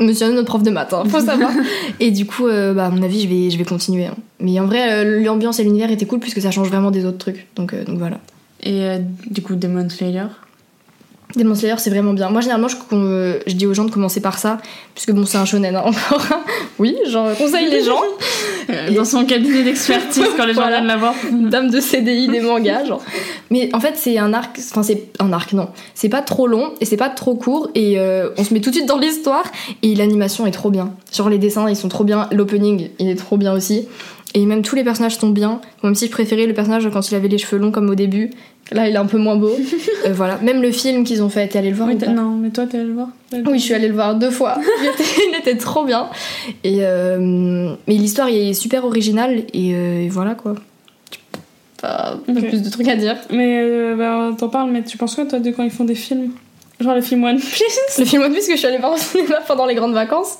[0.00, 1.50] Monsieur notre prof de maths, hein, faut savoir.
[2.00, 4.06] et du coup, euh, bah, à mon avis, je vais, je vais continuer.
[4.06, 4.16] hein.
[4.40, 7.46] Mais en vrai, l'ambiance et l'univers étaient cool puisque ça change vraiment des autres trucs.
[7.56, 8.18] Donc, euh, donc voilà.
[8.68, 8.98] Et euh,
[9.30, 10.26] du coup, Demon Slayer.
[11.36, 12.28] Demon Slayer, c'est vraiment bien.
[12.28, 12.76] Moi, généralement, je,
[13.46, 14.58] je dis aux gens de commencer par ça,
[14.94, 16.22] puisque bon, c'est un shonen hein, encore.
[16.78, 18.00] oui, j'en conseille les gens.
[18.70, 20.76] Euh, Dans son cabinet d'expertise, quand les gens Voilà.
[20.76, 21.14] viennent la voir.
[21.32, 23.02] Dame de CDI des mangas, genre.
[23.50, 25.70] Mais en fait, c'est un arc, enfin, c'est un arc, non.
[25.94, 28.68] C'est pas trop long et c'est pas trop court et euh, on se met tout
[28.68, 29.44] de suite dans l'histoire
[29.82, 30.92] et l'animation est trop bien.
[31.14, 32.28] Genre, les dessins, ils sont trop bien.
[32.30, 33.88] L'opening, il est trop bien aussi.
[34.34, 35.60] Et même tous les personnages sont bien.
[35.82, 38.30] Même si je préférais le personnage quand il avait les cheveux longs comme au début.
[38.70, 39.56] Là, il est un peu moins beau.
[40.06, 40.36] Euh, voilà.
[40.42, 42.36] Même le film qu'ils ont fait, t'es allé le voir Oui, ou t'as- pas non,
[42.36, 44.58] mais toi, t'es allé le voir Oui, je suis allée le voir deux fois.
[44.82, 46.08] Il était, il était trop bien.
[46.62, 50.54] Et euh, mais l'histoire est super originale et, euh, et voilà quoi.
[51.80, 53.16] Pas, pas plus de trucs à dire.
[53.30, 56.30] Mais bah, t'en parles, mais tu penses quoi, toi, de quand ils font des films?
[56.80, 57.96] Genre les films One Piece?
[57.98, 60.38] Le film One Piece que je suis allée voir au cinéma pendant les grandes vacances.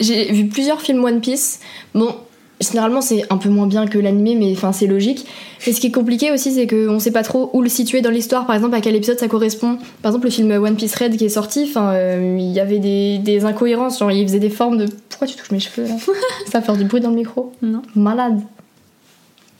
[0.00, 1.60] J'ai vu plusieurs films One Piece.
[1.94, 2.14] Bon,
[2.60, 5.26] généralement c'est un peu moins bien que l'animé, mais enfin c'est logique.
[5.66, 8.10] Et ce qui est compliqué aussi, c'est qu'on sait pas trop où le situer dans
[8.10, 8.46] l'histoire.
[8.46, 9.78] Par exemple, à quel épisode ça correspond.
[10.02, 12.78] Par exemple, le film One Piece Red qui est sorti, enfin, euh, il y avait
[12.78, 13.98] des, des incohérences.
[13.98, 14.86] Genre, il faisait des formes de.
[15.08, 15.94] Pourquoi tu touches mes cheveux là?
[16.46, 17.52] Ça va faire du bruit dans le micro.
[17.62, 17.82] Non.
[17.94, 18.40] Malade.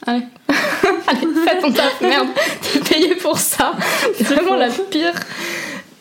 [0.05, 0.23] Allez.
[1.07, 2.27] Allez, fais ton taf, merde.
[2.73, 3.73] T'es payé pour ça.
[4.15, 5.13] C'est vraiment la pire.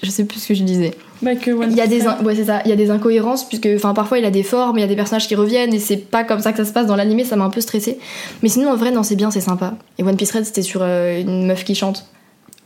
[0.07, 0.93] Je sais plus ce que je disais.
[1.21, 2.03] Bah, que One Il y a Piece.
[2.05, 4.31] des in- ouais c'est ça, il y a des incohérences puisque enfin parfois il a
[4.31, 6.59] des formes, il y a des personnages qui reviennent et c'est pas comme ça que
[6.59, 7.99] ça se passe dans l'animé, ça m'a un peu stressé.
[8.43, 9.75] Mais sinon en vrai non, c'est bien, c'est sympa.
[9.99, 12.07] Et One Piece Red c'était sur euh, une meuf qui chante.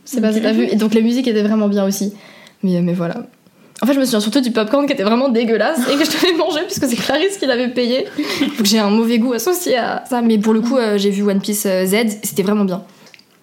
[0.05, 2.13] Sais pas si t'as vu et donc la musique était vraiment bien aussi.
[2.61, 3.25] Mais mais voilà.
[3.83, 6.11] En fait, je me souviens surtout du popcorn qui était vraiment dégueulasse et que je
[6.11, 8.05] devais manger puisque c'est Clarisse qui l'avait payé.
[8.57, 10.21] Donc j'ai un mauvais goût associé à ça.
[10.21, 12.83] Mais pour le coup, euh, j'ai vu One Piece euh, Z, c'était vraiment bien.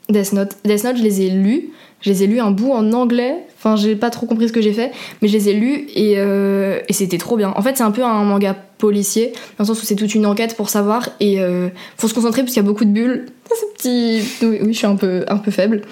[0.09, 0.53] Death Note.
[0.64, 1.70] Death Note, je les ai lus.
[2.03, 3.34] Je les ai lus un bout en anglais.
[3.59, 6.14] Enfin, j'ai pas trop compris ce que j'ai fait, mais je les ai lus et,
[6.18, 7.52] euh, et c'était trop bien.
[7.56, 10.26] En fait, c'est un peu un manga policier, dans le sens où c'est toute une
[10.26, 13.26] enquête pour savoir et euh, faut se concentrer parce qu'il y a beaucoup de bulles.
[13.52, 14.20] C'est petit.
[14.46, 15.82] Oui, oui, je suis un peu, un peu faible.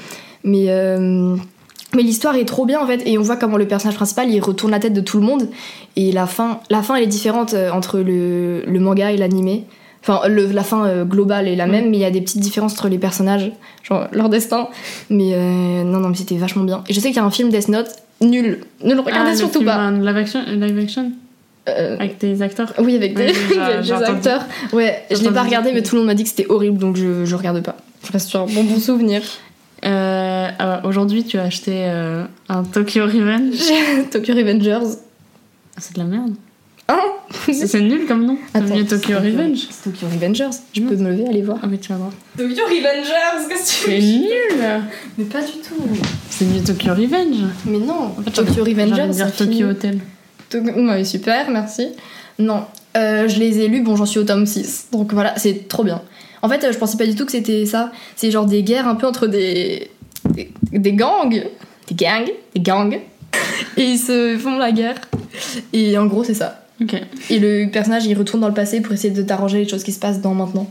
[0.45, 0.67] Mais.
[0.69, 1.37] euh,
[1.95, 4.41] mais l'histoire est trop bien en fait et on voit comment le personnage principal il
[4.41, 5.49] retourne la tête de tout le monde
[5.95, 9.65] et la fin la fin elle est différente euh, entre le, le manga et l'animé
[10.07, 12.41] enfin le- la fin euh, globale est la même mais il y a des petites
[12.41, 13.51] différences entre les personnages
[13.83, 14.69] genre leur destin.
[15.11, 16.85] Mais euh, non non mais c'était vachement bien.
[16.89, 17.89] Et je sais qu'il y a un film Death Note
[18.21, 18.61] nul.
[18.85, 19.89] Ne le regardez Ah, le surtout film, pas.
[19.91, 21.13] euh, Live action, live action
[21.69, 24.45] Euh, Avec des acteurs oui avec des, Ouais, acteurs.
[24.73, 26.97] Ouais je l'ai pas regardé mais tout le monde m'a dit que c'était horrible donc
[26.97, 27.77] je, je regarde pas.
[28.07, 29.23] Je reste sur un bon bon souvenir.
[29.85, 33.59] Euh, ah, Aujourd'hui, tu as acheté euh, un Tokyo Revenge.
[34.11, 34.97] Tokyo Revengers.
[35.79, 36.35] C'est de la merde.
[36.93, 37.01] Hein
[37.53, 38.39] C'est nul comme nom.
[38.55, 39.67] Attends, mieux Tokyo Revenge.
[39.71, 40.57] C'est Tokyo Revengers.
[40.73, 41.59] Je peux me lever, aller voir.
[41.63, 42.13] Ah oui, tu vas voir.
[42.37, 44.83] Tokyo Revengers, qu'est-ce que C'est nul
[45.19, 45.83] Mais pas du tout.
[46.31, 47.39] C'est mieux Tokyo Revenge.
[47.65, 49.69] Mais non, En fait, Tokyo Revengers, dire ça Tokyo.
[49.69, 49.99] Hotel.
[50.55, 51.89] Ouais, super, merci.
[52.39, 52.65] Non,
[52.97, 54.89] euh, je les ai lus, bon, j'en suis au tome 6.
[54.93, 56.03] Donc voilà, c'est trop bien.
[56.43, 57.91] En fait, euh, je pensais pas du tout que c'était ça.
[58.15, 59.91] C'est genre des guerres un peu entre des.
[60.31, 61.45] des, des gangs.
[61.89, 62.31] Des gangs.
[62.55, 63.01] Des gangs.
[63.77, 64.97] Et ils se font la guerre.
[65.73, 66.66] Et en gros, c'est ça.
[67.31, 69.93] Et le personnage il retourne dans le passé pour essayer de t'arranger les choses qui
[69.93, 70.71] se passent dans maintenant.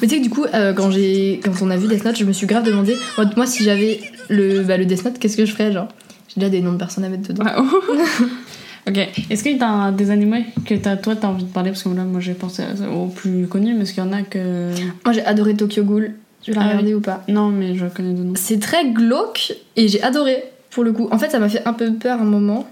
[0.00, 2.16] Mais tu sais que du coup, euh, quand, j'ai, quand on a vu Death Note,
[2.16, 2.96] je me suis grave demandé,
[3.36, 5.88] moi, si j'avais le, bah, le Death Note, qu'est-ce que je ferais genre?
[6.28, 7.44] J'ai déjà des noms de personnes à mettre dedans.
[7.46, 7.82] Ah, oh.
[8.88, 8.98] ok.
[9.30, 11.70] Est-ce qu'il y a des animés que t'as, toi t'as envie de parler?
[11.70, 12.62] Parce que là, moi j'ai pensé
[12.94, 14.70] aux plus connus, mais est-ce qu'il y en a que.
[15.04, 16.12] Moi j'ai adoré Tokyo Ghoul.
[16.42, 17.22] Tu l'as Ah regardé ou pas?
[17.28, 18.34] Non, mais je connais deux noms.
[18.36, 21.08] C'est très glauque et j'ai adoré pour le coup.
[21.10, 22.66] En fait, ça m'a fait un peu peur un moment.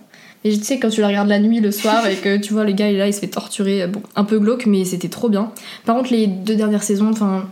[0.48, 2.64] Et tu sais, quand tu la regardes la nuit, le soir, et que tu vois
[2.64, 3.86] le gars, il est là, il se fait torturer.
[3.86, 5.52] Bon, un peu glauque, mais c'était trop bien.
[5.84, 7.46] Par contre, les deux dernières saisons, enfin,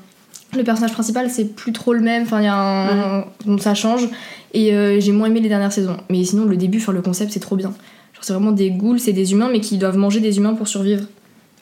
[0.57, 2.23] le personnage principal, c'est plus trop le même.
[2.23, 3.25] Enfin, il y a un.
[3.45, 4.09] donc ça change.
[4.55, 5.99] Et euh, j'ai moins aimé les dernières saisons.
[6.09, 7.69] Mais sinon, le début, enfin, le concept, c'est trop bien.
[8.15, 10.69] Genre, c'est vraiment des ghouls, c'est des humains, mais qui doivent manger des humains pour
[10.69, 11.05] survivre.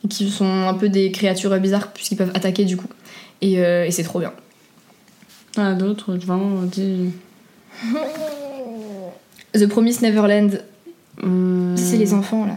[0.05, 2.87] Et qui sont un peu des créatures bizarres, puisqu'ils peuvent attaquer du coup.
[3.41, 4.33] Et, euh, et c'est trop bien.
[5.57, 7.11] As d'autres, vraiment, dis.
[9.55, 10.61] The Promised Neverland,
[11.23, 12.57] Hum, c'est les enfants là.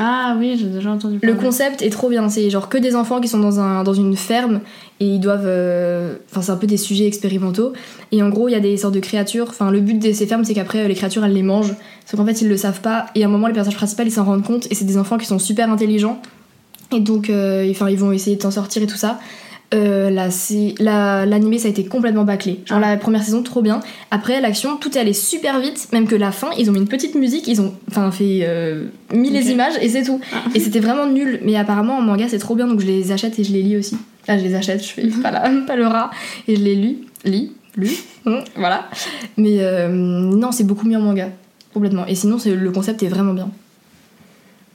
[0.00, 1.44] Ah oui, j'ai déjà entendu Le parler.
[1.44, 4.14] concept est trop bien, c'est genre que des enfants qui sont dans, un, dans une
[4.16, 4.60] ferme
[5.00, 5.42] et ils doivent.
[5.46, 7.72] euh, Enfin, c'est un peu des sujets expérimentaux.
[8.12, 9.46] Et en gros, il y a des sortes de créatures.
[9.48, 11.74] Enfin, le but de ces fermes, c'est qu'après, euh, les créatures, elles les mangent.
[12.06, 13.06] Sauf qu'en fait, ils le savent pas.
[13.16, 14.68] Et à un moment, les personnages principaux, ils s'en rendent compte.
[14.70, 16.22] Et c'est des enfants qui sont super intelligents.
[16.92, 19.18] Et donc, euh, ils vont essayer de s'en sortir et tout ça.
[19.74, 22.60] Euh, là, c'est- la- l'animé, ça a été complètement bâclé.
[22.64, 23.80] Genre, la première saison, trop bien.
[24.10, 25.88] Après, l'action, tout est allé super vite.
[25.92, 27.46] Même que la fin, ils ont mis une petite musique.
[27.48, 30.20] Ils ont enfin, fait euh, mis les images et c'est tout.
[30.32, 30.38] Ah.
[30.54, 31.40] Et c'était vraiment nul.
[31.44, 32.66] Mais apparemment, en manga, c'est trop bien.
[32.66, 33.96] Donc, je les achète et je les lis aussi.
[34.26, 36.10] Là, je les achète, je fais pas, la- pas le rat.
[36.46, 36.98] Et je les lis.
[37.26, 37.90] Lis lu.
[38.24, 38.88] Hum, voilà.
[39.36, 41.28] Mais euh, non, c'est beaucoup mieux en manga.
[41.74, 42.06] Complètement.
[42.06, 43.50] Et sinon, c'est- le concept est vraiment bien.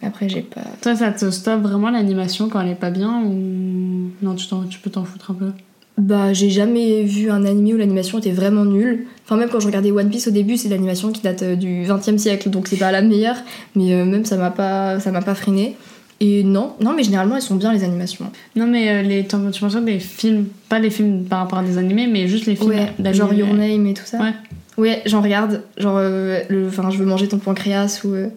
[0.06, 0.62] Après, j'ai pas.
[0.82, 4.12] Toi, ça te stoppe vraiment l'animation quand elle est pas bien ou.
[4.22, 5.52] Non, tu, tu peux t'en foutre un peu?
[5.98, 9.06] Bah, j'ai jamais vu un animé où l'animation était vraiment nulle.
[9.26, 11.84] Enfin, même quand je regardais One Piece au début, c'est l'animation qui date euh, du
[11.86, 13.38] 20 e siècle, donc c'est pas la meilleure.
[13.76, 15.76] Mais euh, même ça m'a pas, ça m'a pas freiné.
[16.20, 18.32] Et non, non, mais généralement elles sont bien les animations.
[18.56, 21.78] Non, mais euh, les, tu penses des films, pas les films par rapport à des
[21.78, 24.20] animés, mais juste les films Ouais, genre Your Name et tout ça?
[24.20, 24.34] Ouais.
[24.78, 25.62] Ouais, j'en regarde.
[25.78, 28.14] Genre, euh, le, enfin, je veux manger ton pancréas ou.
[28.14, 28.30] euh,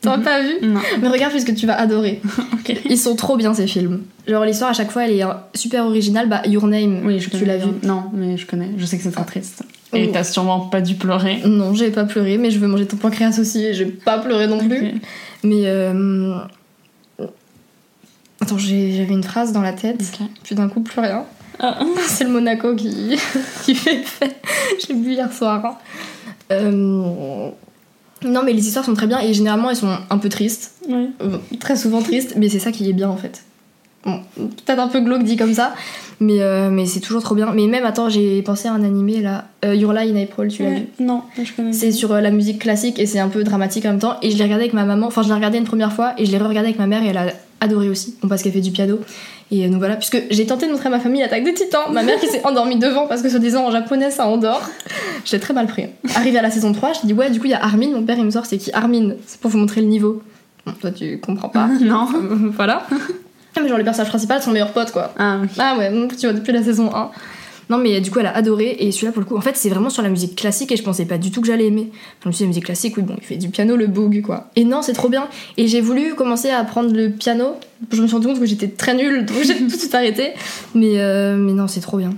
[0.00, 0.80] T'as pas vu Non.
[1.00, 2.20] Mais regarde puisque tu vas adorer.
[2.88, 4.02] Ils sont trop bien ces films.
[4.26, 6.28] Genre l'histoire à chaque fois elle est euh, super originale.
[6.28, 8.70] Bah Your Name, Oui, je tu l'as vu Non, mais je connais.
[8.78, 9.62] Je sais que c'est très triste.
[9.92, 10.10] Et Oh.
[10.12, 11.40] t'as sûrement pas dû pleurer.
[11.44, 14.46] Non, j'ai pas pleuré, mais je veux manger ton pancréas aussi et j'ai pas pleuré
[14.46, 14.94] non plus.
[15.44, 16.36] Mais euh...
[18.40, 20.26] attends, j'avais une phrase dans la tête, Ok.
[20.42, 21.24] puis d'un coup plus rien.
[21.58, 21.78] Ah.
[22.06, 23.16] C'est le Monaco qui,
[23.64, 24.02] qui fait.
[24.86, 25.64] J'ai bu hier soir.
[25.64, 25.76] hein.
[26.52, 27.50] Euh,
[28.24, 31.08] Non, mais les histoires sont très bien et généralement elles sont un peu tristes, Ouais.
[31.22, 33.42] Euh, très souvent tristes, mais c'est ça qui est bien en fait.
[34.04, 35.74] Bon, peut-être un peu glauque dit comme ça,
[36.20, 37.52] mais, euh, mais c'est toujours trop bien.
[37.54, 40.62] Mais même, attends, j'ai pensé à un animé là, euh, Your Lie in April, tu
[40.62, 40.86] l'as vu?
[40.98, 41.74] Non, je connais.
[41.74, 44.16] c'est sur euh, la musique classique et c'est un peu dramatique en même temps.
[44.22, 46.24] Et je l'ai regardé avec ma maman, enfin je l'ai regardé une première fois et
[46.24, 47.26] je l'ai re-regardé avec ma mère et elle a
[47.60, 48.16] adoré aussi.
[48.22, 48.98] Bon, parce qu'elle fait du piano.
[49.52, 51.92] Et euh, donc voilà, puisque j'ai tenté de montrer à ma famille l'attaque des titans,
[51.92, 54.62] ma mère qui s'est endormie devant parce que se disant en japonais ça endort.
[55.24, 55.86] J'ai très mal pris.
[56.14, 58.02] Arrivé à la saison 3, je dis ouais, du coup il y a Armin, mon
[58.04, 58.70] père il me sort c'est qui?
[58.72, 60.22] Armin C'est pour vous montrer le niveau.
[60.66, 61.68] Bon, toi tu comprends pas.
[61.80, 62.06] Non.
[62.56, 62.86] voilà.
[63.56, 65.12] Ah, Mais genre les personnages principaux sont meilleurs potes quoi.
[65.18, 65.48] Ah, oui.
[65.58, 67.10] Ah ouais, donc tu vois, depuis la saison 1.
[67.70, 68.76] Non, mais du coup, elle a adoré.
[68.80, 70.82] Et celui-là, pour le coup, en fait, c'est vraiment sur la musique classique et je
[70.82, 71.90] pensais pas du tout que j'allais aimer.
[72.22, 74.20] Je me suis dit, la musique classique, oui, bon, il fait du piano, le boog,
[74.22, 74.50] quoi.
[74.56, 75.28] Et non, c'est trop bien.
[75.56, 77.54] Et j'ai voulu commencer à apprendre le piano.
[77.92, 80.32] Je me suis rendu compte que j'étais très nulle, donc j'ai tout arrêté.
[80.74, 82.10] Mais, euh, mais non, c'est trop bien.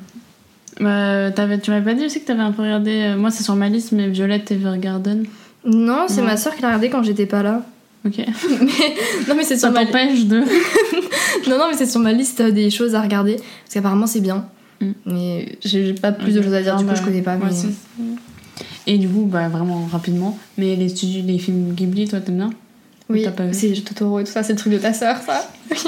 [0.80, 2.90] Bah, t'avais- tu m'avais pas dit aussi que t'avais un peu regardé.
[2.90, 5.24] euh, Moi, c'est sur ma liste, mais Violette Evergarden.
[5.66, 7.62] Non, c'est ma soeur qui l'a regardé quand j'étais pas là.
[8.05, 8.16] Ok.
[8.18, 8.26] Mais,
[9.28, 9.90] non, mais c'est sur ma de.
[11.48, 13.34] Non, non, mais c'est sur ma liste des choses à regarder.
[13.36, 14.46] Parce qu'apparemment, c'est bien.
[14.85, 14.93] Mm.
[15.07, 17.37] Mais j'ai pas plus de choses à dire, Ah, du coup, bah, je connais pas.
[17.37, 17.51] mais...
[17.51, 17.68] aussi.
[18.87, 20.37] Et du coup, bah, vraiment rapidement.
[20.59, 22.51] Mais les studios, les films Ghibli, toi, t'aimes bien
[23.09, 25.49] Oui, c'est Totoro et tout ça, c'est le truc de ta sœur, ça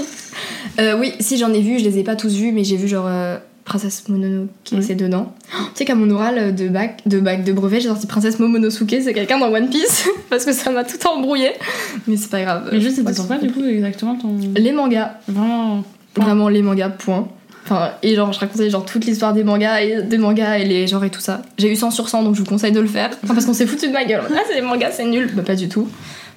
[0.80, 2.88] Euh, Oui, si j'en ai vu, je les ai pas tous vus, mais j'ai vu
[2.88, 4.82] genre euh, Princesse Mononoke, Oui.
[4.82, 5.32] c'est dedans.
[5.52, 8.96] Tu sais qu'à mon oral de bac, de bac de brevet, j'ai sorti Princesse Momonosuke,
[9.02, 11.50] c'est quelqu'un dans One Piece, parce que ça m'a tout embrouillé.
[12.08, 12.68] Mais c'est pas grave.
[12.72, 14.36] Mais juste, c'était sur quoi, du coup, exactement ton.
[14.56, 15.84] Les mangas, Vraiment.
[16.14, 16.24] Point.
[16.24, 17.28] vraiment les mangas, point.
[17.64, 20.86] Enfin, et genre, je racontais genre toute l'histoire des mangas et des mangas et les
[20.86, 21.40] genres et tout ça.
[21.56, 23.10] J'ai eu 100 sur 100, donc je vous conseille de le faire.
[23.24, 24.22] Enfin, parce qu'on s'est foutu de ma gueule.
[24.30, 25.30] Ah, c'est les mangas, c'est nul.
[25.34, 25.88] Bah, pas du tout.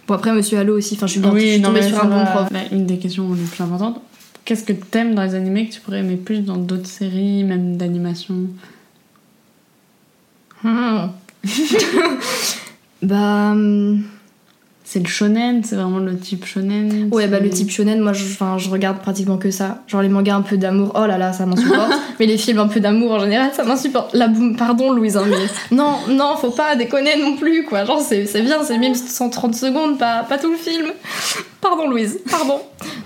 [0.07, 2.07] Bon, après, Monsieur Halo aussi, enfin, je suis, bien, je suis tombée mais sur un
[2.07, 2.47] bon prof.
[2.49, 4.01] Bah, une des questions les plus importantes.
[4.45, 7.75] Qu'est-ce que t'aimes dans les animés que tu pourrais aimer plus dans d'autres séries, même
[7.75, 8.35] d'animation?
[10.63, 11.07] Hmm.
[13.01, 13.53] bah.
[14.89, 18.69] C'est le shonen, c'est vraiment le type shonen Ouais, bah le type shonen, moi je,
[18.69, 19.83] regarde pratiquement que ça.
[19.85, 21.91] Genre les mangas un peu d'amour, oh là là, ça m'insupporte.
[22.21, 24.13] mais les films un peu d'amour en général, ça m'insupporte.
[24.13, 25.35] La boum, pardon Louise, hein, mais
[25.75, 27.83] non, non, faut pas déconner non plus, quoi.
[27.83, 30.93] Genre c'est c'est bien, c'est même 130 secondes, pas, pas tout le film.
[31.59, 32.61] Pardon Louise, pardon.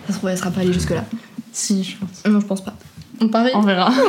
[0.06, 1.04] Ça se trouve, elle sera pas allée jusque-là.
[1.52, 2.32] Si, je pense.
[2.32, 2.76] Non, je pense pas.
[3.22, 3.92] On parie On verra.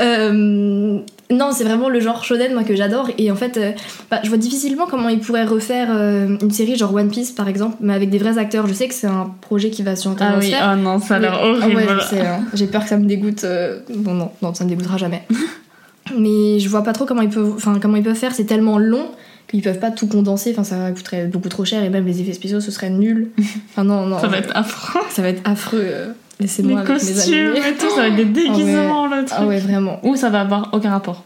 [0.00, 3.72] Euh, non, c'est vraiment le genre shonen moi que j'adore et en fait, euh,
[4.10, 7.48] bah, je vois difficilement comment ils pourraient refaire euh, une série genre One Piece par
[7.48, 8.66] exemple, mais avec des vrais acteurs.
[8.68, 11.18] Je sais que c'est un projet qui va sur Ah oui, oh non, ça a
[11.18, 11.48] l'air Oui.
[11.62, 11.76] horrible.
[12.12, 12.44] Ouais, hein.
[12.54, 13.42] J'ai peur que ça me dégoûte.
[13.44, 15.24] euh, Bon non, non, ça me dégoûtera jamais.
[16.16, 18.34] mais je vois pas trop comment ils peuvent, enfin comment ils peuvent faire.
[18.34, 19.06] C'est tellement long
[19.50, 20.52] qu'ils peuvent pas tout condenser.
[20.56, 23.30] Enfin, ça coûterait beaucoup trop cher et même les effets spéciaux ce serait nul.
[23.70, 24.18] Enfin non, non.
[24.20, 25.00] Ça va être affreux.
[25.10, 26.14] ça va être affreux.
[26.40, 27.58] Euh, Les Laissez-moi avec mes costumes animés.
[27.68, 29.38] et tout, ça va être des déguisements, le truc.
[29.40, 29.98] Ah ouais, vraiment.
[30.04, 31.24] Ou ça va avoir aucun rapport.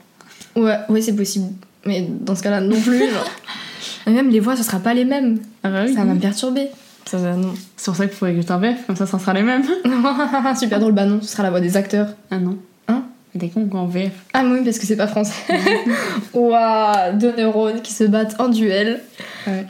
[0.57, 1.47] Ouais, ouais, c'est possible.
[1.87, 3.03] Mais dans ce cas-là, non plus.
[4.07, 5.39] Et même les voix, ce sera pas les mêmes.
[5.63, 5.95] Ah bah oui.
[5.95, 6.69] Ça va me perturber.
[7.05, 7.53] Ça va, non.
[7.77, 9.63] C'est pour ça qu'il faut écouter un VF, comme ça, ça sera les mêmes.
[10.59, 12.09] Super drôle, bah non, ce sera la voix des acteurs.
[12.31, 12.57] Ah non.
[12.89, 13.03] Hein?
[13.35, 14.13] Des cons en VF.
[14.35, 15.33] Ah oui, parce que c'est pas français.
[16.33, 19.01] Waouh, deux neurones qui se battent en duel.
[19.47, 19.67] Ouais.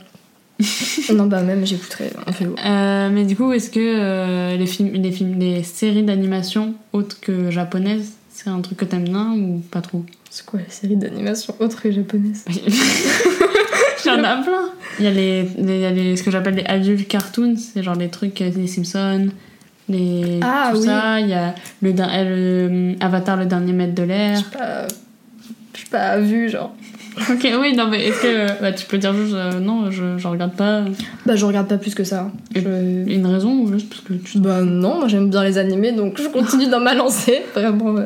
[1.13, 2.11] non, bah même, j'écouterai.
[2.27, 2.55] On fait lourd.
[2.65, 7.19] Euh, mais du coup, est-ce que euh, les films, les films, les séries d'animation autres
[7.19, 10.03] que japonaises, c'est un truc que t'aimes bien ou pas trop?
[10.29, 12.61] C'est quoi la série d'animation autre que japonaise Il
[14.07, 14.69] y en a plein.
[14.99, 17.83] Il y a les, les- y a les- ce que j'appelle les adult cartoons, c'est
[17.83, 19.29] genre les trucs euh, les Simpsons,
[19.89, 20.85] les Ah, tout oui.
[20.85, 21.19] ça.
[21.19, 24.43] Il y a le, euh, le Avatar, le dernier maître de l'air.
[24.51, 24.87] Pas-
[25.73, 26.73] Je suis pas vu, genre.
[27.29, 30.27] Ok, oui, non, mais est-ce que bah, tu peux dire juste euh, non, je, je
[30.27, 30.83] regarde pas
[31.25, 32.31] Bah, je regarde pas plus que ça.
[32.55, 32.59] Je-
[33.09, 34.39] Une raison ou juste parce que tu.
[34.39, 37.41] Bah non, moi j'aime bien les animés, donc je continue dans ma lancée.
[37.53, 38.03] Vraiment, ouais.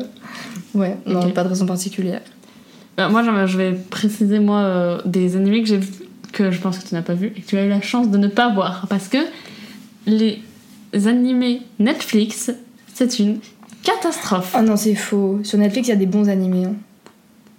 [0.74, 1.32] Ouais, non, Ok.
[1.34, 2.20] pas de raison particulière.
[2.98, 5.80] Bah, moi, je vais préciser, moi, euh, des animés que j'ai
[6.32, 8.10] que je pense que tu n'as pas vu et que tu as eu la chance
[8.10, 8.86] de ne pas voir.
[8.90, 9.18] Parce que
[10.06, 10.40] les
[11.06, 12.50] animés Netflix,
[12.92, 13.38] c'est une
[13.82, 14.50] catastrophe.
[14.54, 15.40] Ah non, c'est faux.
[15.42, 16.66] Sur Netflix, il y a des bons animés.
[16.66, 16.74] hein.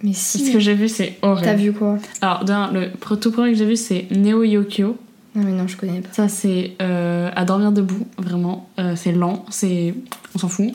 [0.02, 0.46] Mais si.
[0.46, 1.44] Ce que j'ai vu, c'est horrible.
[1.46, 4.96] T'as vu quoi Alors, d'un, le tout premier que j'ai vu, c'est Neo Yokio.
[5.34, 6.08] Non, mais non, je connais pas.
[6.12, 8.68] Ça, c'est euh, à dormir debout, vraiment.
[8.78, 9.94] Euh, c'est lent, c'est.
[10.34, 10.72] On s'en fout.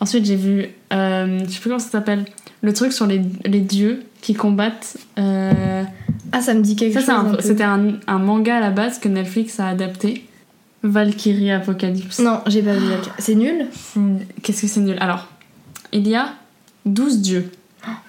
[0.00, 0.66] Ensuite, j'ai vu.
[0.92, 2.24] euh, je sais plus comment ça s'appelle.
[2.62, 4.96] Le truc sur les, les dieux qui combattent.
[6.32, 7.34] Ah, ça me dit quelque Ça, chose.
[7.38, 10.24] un c'était un, un manga à la base que Netflix a adapté.
[10.82, 12.18] Valkyrie Apocalypse.
[12.20, 12.86] Non, j'ai pas vu.
[13.18, 13.66] C'est nul
[14.42, 14.96] Qu'est-ce que c'est nul?
[15.00, 15.26] Alors,
[15.92, 16.28] il y a
[16.84, 17.50] 12 dieux.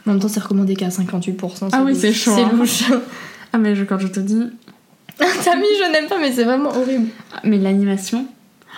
[0.05, 1.69] En même temps, c'est recommandé qu'à 58%.
[1.71, 2.51] Ah oui, c'est chaud, C'est hein.
[2.53, 2.83] louche.
[3.53, 4.43] Ah, mais je- quand je te dis.
[5.17, 7.07] T'as mis, je n'aime pas, mais c'est vraiment horrible.
[7.33, 8.25] Ah, Mais l'animation,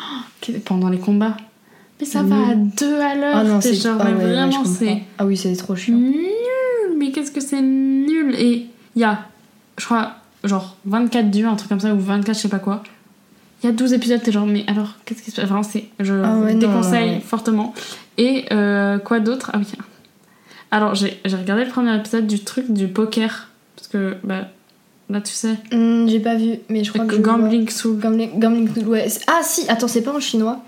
[0.66, 1.36] pendant les combats.
[2.00, 3.36] Mais ça va à deux à l'heure.
[3.36, 5.97] Ah non, c'est genre, ah ouais, vraiment, c'est Ah oui, c'est trop chiant.
[5.97, 6.16] nul.
[6.97, 8.36] Mais qu'est-ce que c'est nul.
[8.38, 9.20] Et il y a,
[9.78, 10.12] je crois,
[10.43, 12.84] genre 24 dieux, un truc comme ça, ou 24, je sais pas quoi.
[13.62, 15.45] Il y a 12 épisodes, t'es genre, mais alors, qu'est-ce qui se passe?
[15.50, 15.86] Vraiment, c'est.
[16.00, 17.20] Je Ah ouais, non, déconseille ouais.
[17.20, 17.74] fortement.
[18.18, 19.50] Et euh, quoi d'autre?
[19.54, 19.66] Ah oui.
[20.72, 23.49] Alors, j'ai regardé le premier épisode du truc du poker.
[23.76, 24.49] Parce que, bah,
[25.09, 27.15] là, tu sais, Hmm, j'ai pas vu, mais je crois que.
[27.15, 27.99] Gambling Soul.
[27.99, 29.07] Gambling, Gambling Soul, ouais.
[29.28, 30.63] Ah si, attends, c'est pas en chinois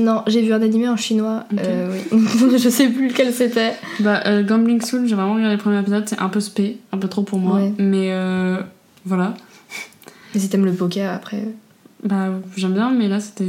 [0.00, 1.44] Non, j'ai vu un animé en chinois.
[1.58, 2.24] Euh, oui.
[2.58, 3.74] je sais plus lequel c'était.
[4.00, 6.98] Bah, euh, Gambling Soul, j'ai vraiment regardé le premier épisode, c'est un peu spé, un
[6.98, 7.56] peu trop pour moi.
[7.56, 7.72] Ouais.
[7.78, 8.60] Mais euh,
[9.04, 9.34] voilà.
[10.34, 11.48] Mais si t'aimes le poker après.
[12.02, 13.44] Bah, j'aime bien, mais là, c'était.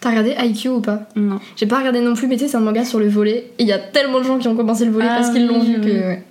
[0.00, 1.40] T'as regardé IQ ou pas Non.
[1.56, 3.50] J'ai pas regardé non plus, mais tu sais, c'est un manga sur le volet.
[3.58, 5.46] Et il y a tellement de gens qui ont commencé le volet Ah parce qu'ils
[5.46, 5.86] l'ont oui, vu que.
[5.86, 5.92] oui.
[5.98, 6.22] ouais.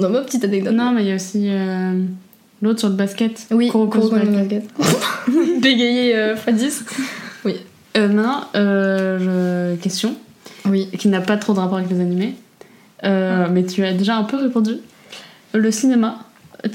[0.00, 0.74] Non, ma petite anecdote.
[0.74, 1.92] Non, mais il y a aussi euh,
[2.62, 3.46] l'autre sur le basket.
[3.52, 4.64] Oui, Kuroko no Basket.
[4.76, 5.60] Basket.
[5.60, 6.82] Bégayé euh, x10.
[7.96, 10.14] Euh, maintenant, euh, je- question,
[10.68, 10.88] Oui.
[10.98, 12.34] qui n'a pas trop de rapport avec les animés,
[13.04, 13.48] Euh, Ah.
[13.50, 14.72] mais tu as déjà un peu répondu.
[15.54, 16.18] Le cinéma,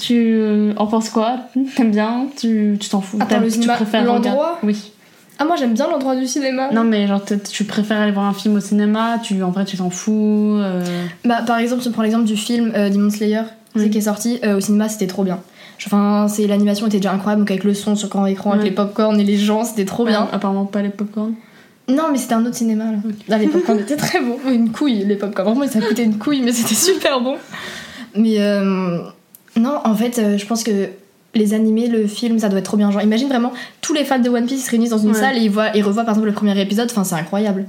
[0.02, 0.42] tu
[0.78, 1.38] en penses quoi?
[1.76, 2.28] T'aimes bien?
[2.38, 3.18] Tu tu t'en fous?
[3.22, 4.58] Attends, le tu cinéma, préfères l'endroit?
[4.64, 4.92] Oui.
[5.40, 6.70] Ah, moi j'aime bien l'endroit du cinéma.
[6.72, 7.22] Non, mais genre,
[7.52, 10.84] tu préfères aller voir un film au cinéma tu, En vrai, tu t'en fous euh,
[11.26, 13.42] Bah, par exemple, je prends l'exemple du film euh, Demon Slayer,
[13.76, 13.90] Oui.
[13.90, 15.40] qui est sorti euh, au cinéma, c'était trop bien.
[15.86, 18.72] Enfin, c'est l'animation était déjà incroyable, donc avec le son sur grand écran, avec les
[18.72, 20.30] popcorn et les gens, c'était trop bien.
[20.32, 21.34] Apparemment, pas les popcorn.
[21.90, 22.98] Non, mais c'était un autre cinéma là.
[23.28, 24.38] Là, les popcorn étaient très bons.
[24.50, 25.50] Une couille, les popcorn.
[25.50, 27.36] Vraiment, ça coûtait une couille, mais c'était super bon.
[28.16, 29.00] Mais euh,
[29.58, 30.88] non, en fait, je pense que
[31.36, 32.92] les animés, le film, ça doit être trop bien.
[32.92, 35.14] Genre, imagine vraiment tous les fans de One Piece se réunissent dans une Ouais.
[35.20, 36.90] salle et ils, voient, ils revoient par exemple le premier épisode.
[36.92, 37.66] Enfin, c'est incroyable.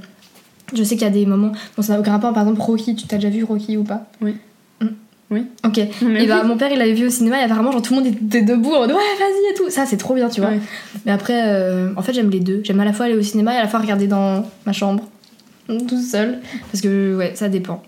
[0.73, 1.51] Je sais qu'il y a des moments.
[1.75, 2.33] Bon, ça n'a aucun rapport.
[2.33, 4.05] Par exemple, Rocky, tu t'as déjà vu Rocky ou pas?
[4.21, 4.35] Oui.
[4.81, 4.85] Mm.
[5.31, 5.43] Oui.
[5.65, 5.79] Ok.
[6.03, 8.01] Mais Et bah, mon père, il l'avait vu au cinéma et apparemment, genre, tout le
[8.01, 9.69] monde était debout en mode ouais, vas-y et tout.
[9.69, 10.51] Ça, c'est trop bien, tu vois.
[10.51, 10.59] Ouais.
[11.05, 12.61] Mais après, euh, en fait, j'aime les deux.
[12.63, 15.03] J'aime à la fois aller au cinéma et à la fois regarder dans ma chambre,
[15.67, 16.39] toute seule.
[16.71, 17.81] Parce que, ouais, ça dépend.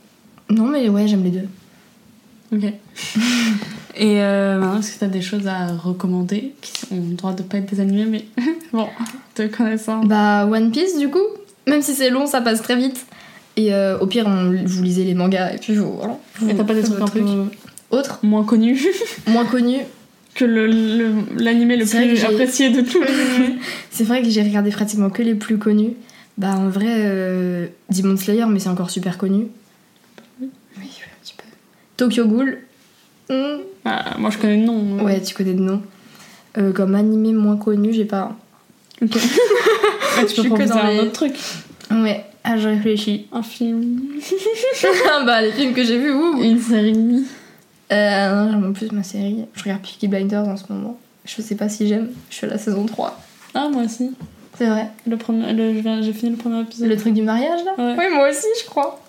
[0.49, 1.47] Non, mais ouais, j'aime les deux.
[2.55, 2.73] Ok.
[3.99, 7.33] Et euh, maintenant, est-ce que tu as des choses à recommander qui ont le droit
[7.33, 8.25] de pas être des animés, mais
[8.73, 8.87] bon,
[9.33, 10.03] te connaissant.
[10.03, 11.23] Bah, One Piece, du coup,
[11.67, 13.05] même si c'est long, ça passe très vite.
[13.55, 15.93] Et euh, au pire, on, vous lisez les mangas et puis vous.
[15.93, 17.21] Voilà, vous Et t'as pas des trucs un peu
[17.89, 18.85] Autres, moins connus
[19.27, 19.79] moins connus.
[20.35, 23.55] que le- le- l'animé le, C'est vrai plus apprécié de tous les animés
[23.89, 25.93] C'est vrai que j'ai regardé pratiquement que les plus connus.
[26.37, 29.47] Bah, en vrai, euh, Demon Slayer, mais c'est encore super connu.
[30.39, 30.47] Oui,
[30.81, 31.43] un petit peu.
[31.97, 32.59] Tokyo Ghoul.
[33.30, 35.03] Hmm, Ah, Moi, je connais le nom.
[35.03, 35.82] Ouais, tu connais de nom.
[36.57, 38.36] Euh, comme animé moins connu, j'ai pas.
[39.01, 39.11] Ok.
[40.19, 41.34] Je tu peux proposer un les- autre truc.
[41.91, 43.28] Ouais, ah, je réfléchis.
[43.32, 44.01] Un film.
[45.28, 46.41] bah, les films que j'ai vus, ouh.
[46.41, 47.23] Une série.
[47.91, 49.45] Euh, non, j'aime en plus ma série.
[49.53, 50.97] Je regarde Peaky Blinders en ce moment.
[51.25, 52.09] Je sais pas si j'aime.
[52.32, 53.19] Je suis à la saison 3.
[53.53, 54.11] Ah, moi aussi.
[54.57, 54.88] C'est vrai.
[55.05, 56.89] Le premier, le- je viens- j'ai fini le premier épisode.
[56.89, 57.73] Le truc du mariage, là?
[57.78, 57.95] Ouais.
[57.99, 58.99] Oui, moi aussi, je crois.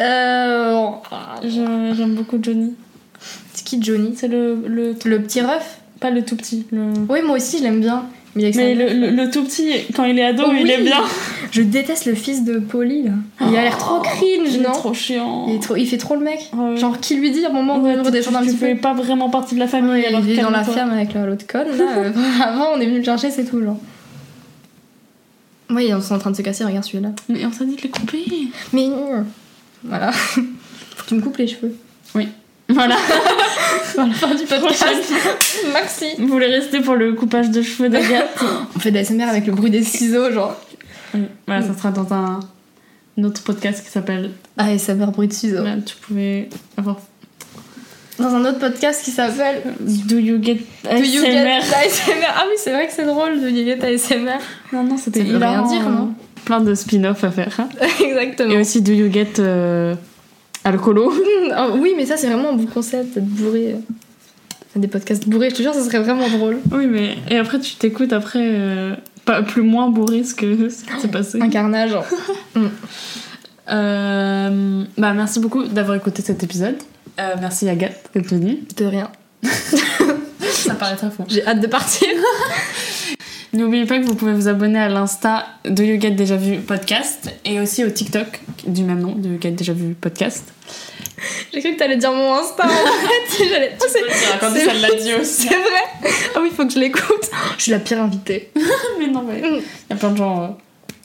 [0.00, 0.88] Euh...
[1.42, 2.74] Je- J'aime beaucoup Johnny.
[3.64, 4.94] Qui Johnny C'est le, le.
[5.04, 6.66] Le petit ref Pas le tout petit.
[6.72, 6.92] Le...
[7.08, 8.04] Oui, moi aussi, je l'aime bien.
[8.36, 10.70] Mais, est le, le, le tout petit, quand il est ado, Oh il oui.
[10.72, 11.02] est bien.
[11.52, 13.12] Je déteste le fils de Polly, là.
[13.48, 15.46] Il a l'air trop cringe, Il est non trop chiant.
[15.48, 15.76] il, est trop...
[15.76, 16.50] il fait trop le mec.
[16.52, 16.76] Ouais.
[16.76, 18.74] Genre, qui lui dit à un moment Ouais, de tu- redescendre un tu petit fais
[18.74, 19.90] peu pas vraiment partie de la famille.
[19.92, 22.44] Ouais, alors il est dans la ferme avec la- l'autre conne, là.
[22.44, 23.78] Avant, on est venu le chercher, c'est tout, genre.
[25.70, 27.10] Oui, ils sont en train de se casser, regarde celui-là.
[27.28, 28.24] Mais on t'a dit de les couper.
[28.72, 28.88] Mais
[29.84, 30.10] voilà.
[30.12, 30.40] Faut
[31.04, 31.76] que tu me coupes les cheveux.
[32.68, 32.96] Voilà.
[33.96, 35.12] Vers la fin du podcast.
[35.72, 36.06] Merci.
[36.18, 38.42] Vous voulez rester pour le coupage de cheveux d'Agathe
[38.76, 40.56] On fait de la SMR avec le bruit des ciseaux, genre.
[41.14, 41.22] Oui.
[41.46, 42.40] Voilà, ça sera dans un,
[43.18, 44.30] un autre podcast qui s'appelle.
[44.56, 45.62] Ah, SMR bruit de ciseaux.
[45.62, 46.98] Là, tu pouvais avoir.
[48.18, 51.74] Dans un autre podcast qui s'appelle Do you get Do you get ASMR?
[51.84, 54.38] ASMR Ah oui, c'est vrai que c'est drôle de you get ASMR.
[54.72, 56.14] Non, non, c'était rien dire, non?
[56.44, 57.56] plein de spin-off à faire.
[58.04, 58.50] Exactement.
[58.50, 59.94] Et aussi Do You Get euh,
[60.64, 61.12] Alcoolo
[61.52, 63.72] Ah, oui, mais ça, c'est vraiment un bon concept, d'être bourré.
[63.74, 63.78] euh.
[64.76, 66.58] Des podcasts bourrés, je te jure, ça serait vraiment drôle.
[66.72, 67.16] Oui, mais.
[67.30, 68.40] Et après, tu t'écoutes après.
[68.42, 68.94] euh,
[69.24, 71.40] pas plus moins bourré ce que ce qui s'est passé.
[71.40, 71.96] Un carnage.
[73.70, 76.76] Euh, bah, merci beaucoup d'avoir écouté cet épisode.
[77.18, 78.58] Euh, merci Agathe d'être venue.
[78.76, 79.10] De rien.
[80.42, 81.24] Ça paraît très faux.
[81.28, 82.06] J'ai hâte de partir.
[83.54, 87.32] N'oubliez pas que vous pouvez vous abonner à l'insta de You Get Déjà Vu Podcast
[87.44, 90.52] et aussi au TikTok du même nom, de You Get Déjà Vu Podcast.
[91.52, 92.68] J'ai cru que t'allais dire mon Insta en
[93.38, 93.44] fait.
[93.48, 93.72] J'allais.
[93.80, 95.42] Oh, c'est- c'est- ça l'a dit aussi.
[95.48, 97.30] C'est vrai Ah oui, faut que je l'écoute.
[97.56, 98.50] Je suis la pire invitée.
[98.98, 100.46] mais non, mais il y a plein de gens euh,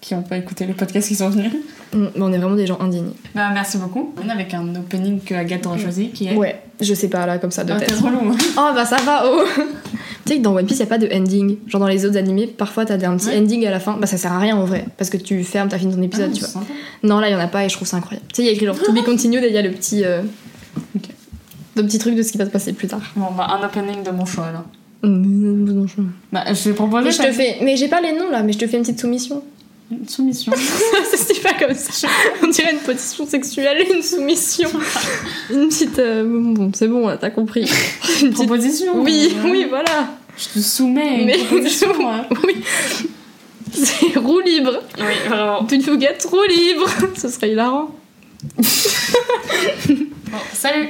[0.01, 1.51] qui n'ont pas écouté les podcasts qui sont venus.
[1.93, 3.13] Mm, mais on est vraiment des gens indignés.
[3.35, 4.13] Bah, merci beaucoup.
[4.21, 6.35] On est avec un opening que Agathe aura choisi qui est.
[6.35, 7.99] Ouais, je sais pas là comme ça de Ah, t'es tête.
[7.99, 8.35] relou.
[8.57, 9.43] Oh bah ça va, oh
[10.29, 11.57] Tu sais que dans One Piece, y a pas de ending.
[11.65, 13.37] Genre dans les autres animés, parfois t'as un petit Ouais.
[13.39, 13.97] ending à la fin.
[13.99, 16.29] Bah ça sert à rien en vrai, parce que tu fermes, t'as fini ton épisode,
[16.31, 16.49] Ah, tu vois.
[16.49, 16.65] sympa.
[17.01, 18.27] Non, là y en a pas et je trouve ça incroyable.
[18.31, 19.71] Tu sais, il y a écrit genre To be continued et il y a le
[19.71, 20.03] petit.
[20.05, 20.21] euh.
[21.75, 23.01] Le petit truc de ce qui va se passer plus tard.
[23.15, 24.65] Bon, bah, un opening de mon choix alors.
[25.01, 25.71] Mais
[26.31, 27.57] Bah, je vais proposer je te fais.
[27.63, 29.41] Mais j'ai pas les noms là, mais je te fais une petite soumission.
[29.91, 30.53] Une soumission.
[31.11, 32.07] ça se dit pas comme ça.
[32.43, 34.69] On dirait une position sexuelle, une soumission.
[35.49, 35.97] une petite.
[35.97, 37.61] Euh, bon, c'est bon, t'as compris.
[38.21, 38.33] Une petite...
[38.33, 39.01] proposition.
[39.01, 40.09] Oui, euh, oui, voilà.
[40.37, 41.39] Je te soumets une Mais...
[42.05, 42.25] Hein.
[42.45, 42.63] oui.
[43.73, 44.79] C'est roue libre.
[44.97, 45.67] Oui, vraiment.
[45.67, 46.87] Une fouguette roue libre.
[47.17, 47.89] Ce serait hilarant.
[48.57, 48.65] bon,
[50.53, 50.89] salut.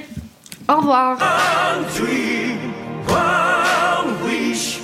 [0.67, 1.17] Au revoir.
[1.19, 2.73] One dream,
[3.07, 4.79] one wish.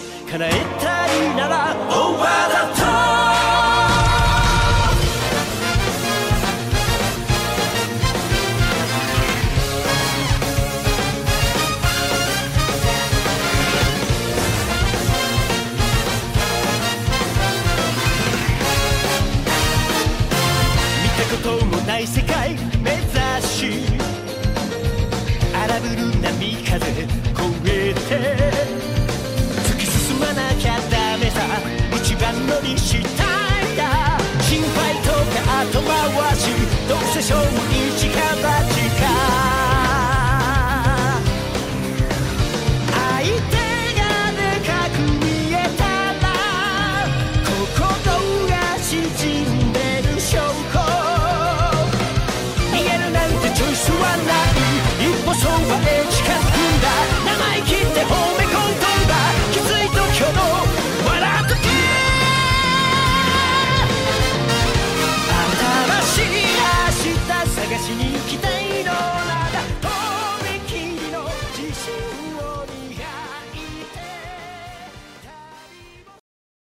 [26.85, 27.01] 越
[27.65, 27.99] えて
[29.63, 31.41] 突き進まなきゃダメさ
[31.95, 36.51] 一番乗りしたいんだ心配とか後回し
[36.87, 37.85] どうせ勝負以